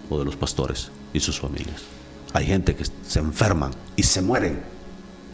[0.09, 1.83] o de los pastores y sus familias.
[2.33, 4.59] Hay gente que se enferman y se mueren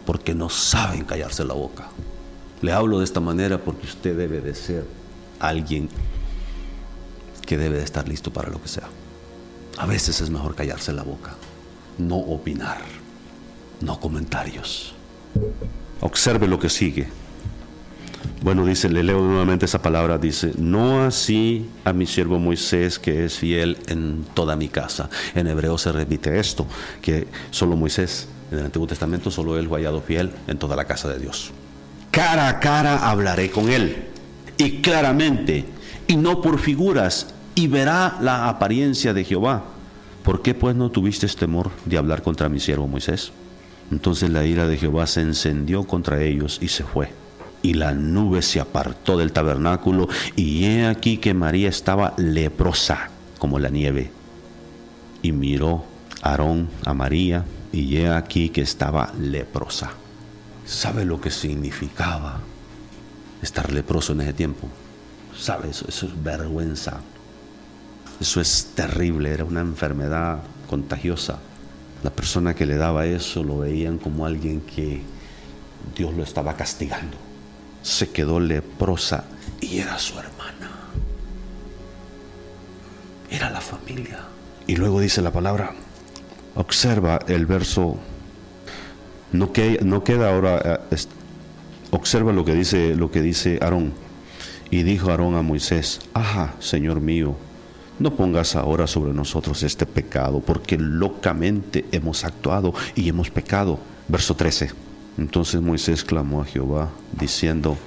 [0.05, 1.87] porque no saben callarse la boca.
[2.61, 4.85] Le hablo de esta manera porque usted debe de ser
[5.39, 5.87] alguien
[7.47, 8.89] que debe de estar listo para lo que sea.
[9.77, 11.35] A veces es mejor callarse la boca,
[11.97, 12.81] no opinar,
[13.79, 14.93] no comentarios.
[16.01, 17.22] Observe lo que sigue.
[18.43, 23.23] Bueno, dice, le leo nuevamente esa palabra, dice, no así a mi siervo Moisés, que
[23.23, 25.09] es fiel en toda mi casa.
[25.33, 26.67] En hebreo se repite esto,
[27.01, 31.07] que solo Moisés, en el Antiguo Testamento, solo él fue fiel en toda la casa
[31.07, 31.51] de Dios.
[32.11, 34.09] Cara a cara hablaré con él,
[34.57, 35.65] y claramente,
[36.07, 39.63] y no por figuras, y verá la apariencia de Jehová.
[40.21, 43.31] ¿Por qué pues no tuviste temor de hablar contra mi siervo Moisés?
[43.89, 47.22] Entonces la ira de Jehová se encendió contra ellos y se fue
[47.63, 53.09] y la nube se apartó del tabernáculo, y he aquí que María estaba leprosa
[53.39, 54.11] como la nieve.
[55.23, 55.85] Y miró
[56.21, 59.91] Aarón a María, y he aquí que estaba leprosa.
[60.65, 62.41] ¿Sabe lo que significaba
[63.41, 64.67] estar leproso en ese tiempo?
[65.35, 65.69] ¿Sabe?
[65.69, 66.99] Eso, eso es vergüenza.
[68.19, 70.39] Eso es terrible, era una enfermedad
[70.69, 71.39] contagiosa.
[72.03, 75.01] La persona que le daba eso lo veían como alguien que
[75.95, 77.32] Dios lo estaba castigando
[77.83, 79.25] se quedó leprosa
[79.61, 80.71] y era su hermana.
[83.29, 84.19] Era la familia.
[84.65, 85.73] Y luego dice la palabra,
[86.55, 87.97] observa el verso,
[89.31, 90.97] no, que, no queda ahora, eh,
[91.91, 93.93] observa lo que dice, lo que dice Aarón.
[94.71, 97.35] Y dijo Aarón a Moisés, ajá, Señor mío,
[97.99, 103.79] no pongas ahora sobre nosotros este pecado, porque locamente hemos actuado y hemos pecado.
[104.07, 104.92] Verso 13.
[105.17, 107.77] Entonces Moisés clamó a Jehová, diciendo,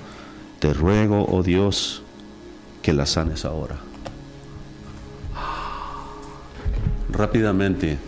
[0.61, 2.03] Te ruego, oh Dios,
[2.83, 3.79] que la sanes ahora.
[7.11, 7.99] Rápidamente,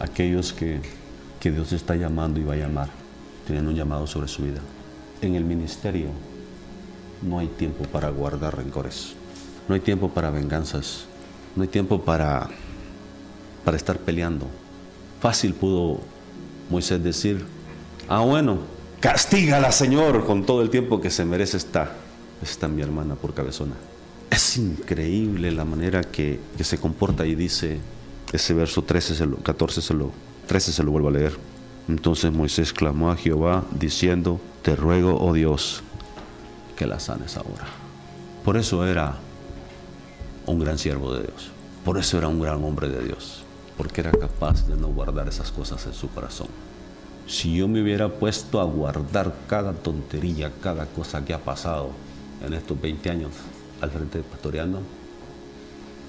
[0.00, 0.80] aquellos que,
[1.40, 2.88] que Dios está llamando y va a llamar,
[3.46, 4.60] tienen un llamado sobre su vida.
[5.20, 6.08] En el ministerio
[7.20, 9.14] no hay tiempo para guardar rencores,
[9.68, 11.04] no hay tiempo para venganzas,
[11.54, 12.48] no hay tiempo para,
[13.64, 14.46] para estar peleando.
[15.20, 16.00] Fácil pudo
[16.70, 17.44] Moisés decir,
[18.08, 18.58] ah bueno,
[19.00, 21.92] castígala Señor con todo el tiempo que se merece esta,
[22.42, 23.74] esta mi hermana por cabezona.
[24.30, 27.80] Es increíble la manera que, que se comporta y dice
[28.32, 30.10] ese verso 13, se lo, 14, se lo,
[30.46, 31.36] 13 se lo vuelvo a leer.
[31.88, 35.82] Entonces Moisés clamó a Jehová diciendo, te ruego, oh Dios,
[36.76, 37.66] que la sanes ahora.
[38.44, 39.16] Por eso era
[40.46, 41.50] un gran siervo de Dios.
[41.84, 43.42] Por eso era un gran hombre de Dios,
[43.76, 46.48] porque era capaz de no guardar esas cosas en su corazón.
[47.26, 51.90] Si yo me hubiera puesto a guardar cada tontería, cada cosa que ha pasado
[52.44, 53.30] en estos 20 años
[53.80, 54.80] al frente de Pastoreando,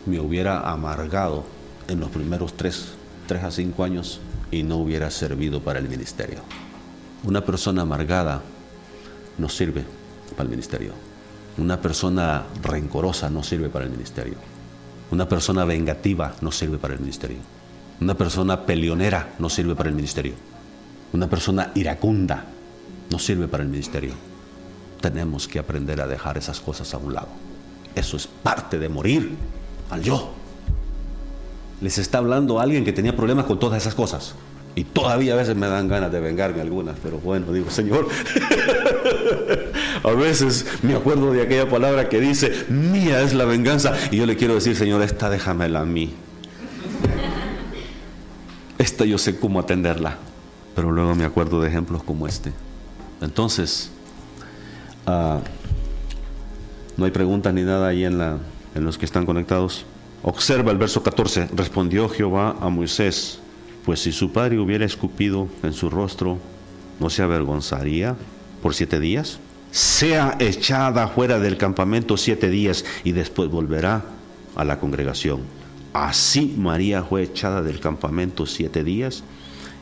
[0.06, 1.44] me hubiera amargado
[1.88, 2.88] en los primeros 3,
[3.28, 4.20] 3 a 5 años
[4.52, 6.40] y no hubiera servido para el ministerio.
[7.24, 8.42] Una persona amargada
[9.38, 9.84] no sirve
[10.32, 10.92] para el ministerio.
[11.58, 14.36] Una persona rencorosa no sirve para el ministerio.
[15.12, 17.38] Una persona vengativa no sirve para el ministerio.
[18.02, 20.34] Una persona peleonera no sirve para el ministerio.
[21.14, 22.46] Una persona iracunda
[23.10, 24.14] no sirve para el ministerio.
[25.00, 27.28] Tenemos que aprender a dejar esas cosas a un lado.
[27.96, 29.36] Eso es parte de morir
[29.92, 30.34] al yo.
[31.82, 34.34] Les está hablando alguien que tenía problemas con todas esas cosas.
[34.76, 38.08] Y todavía a veces me dan ganas de vengarme algunas, pero bueno, digo, Señor,
[40.04, 44.26] a veces me acuerdo de aquella palabra que dice, mía es la venganza, y yo
[44.26, 46.12] le quiero decir, Señor, esta déjamela a mí.
[48.80, 50.18] Esta yo sé cómo atenderla,
[50.76, 52.52] pero luego me acuerdo de ejemplos como este.
[53.22, 53.92] Entonces,
[55.06, 55.40] ah,
[56.98, 58.20] no hay preguntas ni nada ahí en,
[58.76, 59.86] los que están conectados.
[60.24, 63.40] Observa el verso 14, respondió Jehová a Moisés
[63.86, 66.38] pues si su padre hubiera escupido en su rostro,
[67.00, 68.16] ¿no se avergonzaría
[68.62, 69.40] por siete días?
[69.72, 74.06] Sea echada fuera del campamento siete días y después volverá
[74.56, 75.42] a la congregación.
[75.92, 79.24] Así María fue echada del campamento siete días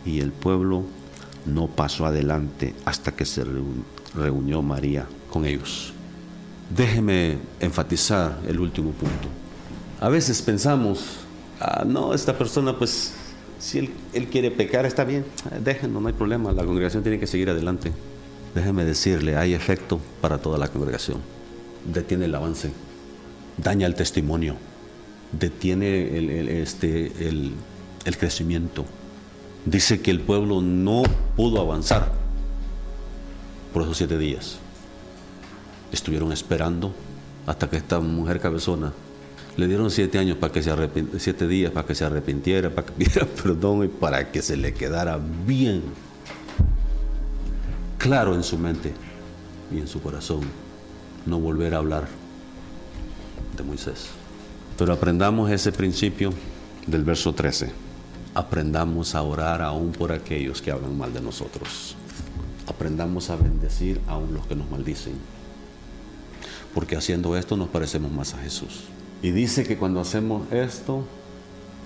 [0.05, 0.83] y el pueblo
[1.45, 3.43] no pasó adelante hasta que se
[4.15, 5.93] reunió María con ellos.
[6.69, 9.27] Déjeme enfatizar el último punto.
[9.99, 11.17] A veces pensamos,
[11.59, 13.13] ah, no, esta persona pues
[13.61, 15.23] si él, quiere pecar, está bien,
[15.63, 17.91] déjenlo, no hay problema, la congregación tiene que seguir adelante.
[18.55, 21.19] Déjeme decirle, hay efecto para toda la congregación.
[21.85, 22.71] Detiene el avance,
[23.57, 24.55] daña el testimonio,
[25.31, 27.11] detiene el, este,
[28.19, 28.85] crecimiento.
[29.65, 31.03] Dice que el pueblo no
[31.35, 32.11] pudo avanzar
[33.73, 34.57] por esos siete días.
[35.91, 36.93] Estuvieron esperando
[37.45, 38.91] hasta que esta mujer cabezona
[39.57, 40.71] le dieron siete años para que se
[41.19, 44.73] siete días para que se arrepintiera, para que pidiera perdón y para que se le
[44.73, 45.83] quedara bien
[47.97, 48.93] claro en su mente
[49.71, 50.41] y en su corazón
[51.25, 52.07] no volver a hablar
[53.55, 54.07] de Moisés.
[54.77, 56.33] Pero aprendamos ese principio
[56.87, 57.90] del verso 13.
[58.33, 61.95] Aprendamos a orar aún por aquellos que hablan mal de nosotros.
[62.65, 65.13] Aprendamos a bendecir aún los que nos maldicen.
[66.73, 68.83] Porque haciendo esto nos parecemos más a Jesús.
[69.21, 71.03] Y dice que cuando hacemos esto,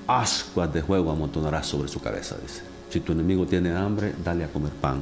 [0.06, 2.62] ascuas de juego amontonarás sobre su cabeza, dice.
[2.91, 5.02] Si tu enemigo tiene hambre, dale a comer pan.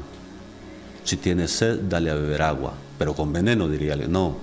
[1.03, 2.73] Si tiene sed, dale a beber agua.
[2.97, 4.37] Pero con veneno, diría No.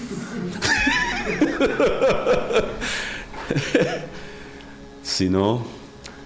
[5.02, 5.79] si no,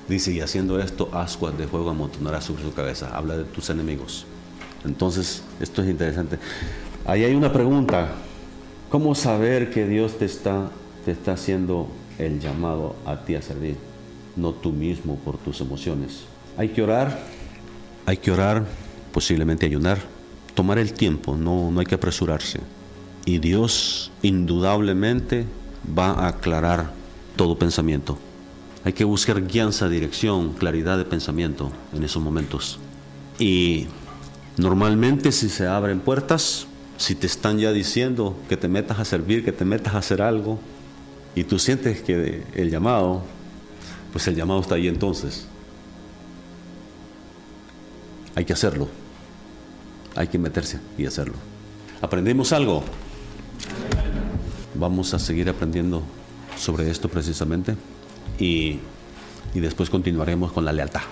[0.09, 3.16] dice, y haciendo esto, ascuas de fuego amontonarás sobre su cabeza.
[3.16, 4.26] Habla de tus enemigos.
[4.84, 6.38] Entonces, esto es interesante.
[7.07, 8.12] Ahí hay una pregunta.
[8.90, 10.70] ¿Cómo saber que Dios te está
[11.05, 11.88] te está haciendo
[12.18, 13.76] el llamado a ti a servir,
[14.36, 16.24] no tú mismo por tus emociones.
[16.57, 17.20] Hay que orar,
[18.07, 18.64] hay que orar,
[19.12, 19.98] posiblemente ayunar,
[20.55, 22.61] tomar el tiempo, no, no hay que apresurarse.
[23.26, 25.44] Y Dios indudablemente
[25.96, 26.90] va a aclarar
[27.36, 28.18] todo pensamiento.
[28.85, 32.78] Hay que buscar guianza, dirección, claridad de pensamiento en esos momentos.
[33.39, 33.87] Y
[34.59, 36.66] normalmente si se abren puertas,
[36.97, 40.22] Si te están ya diciendo que te metas a servir, que te metas a hacer
[40.22, 40.61] algo,
[41.35, 43.24] y tú sientes que el llamado,
[44.12, 45.49] pues el llamado está ahí entonces.
[48.37, 48.89] Hay que hacerlo.
[50.14, 51.35] Hay que meterse y hacerlo.
[52.01, 52.85] ¿Aprendimos algo?
[54.76, 56.01] Vamos a seguir aprendiendo
[56.57, 57.74] sobre esto precisamente
[58.39, 58.80] y,
[59.55, 61.03] después continuaremos con la lealtad.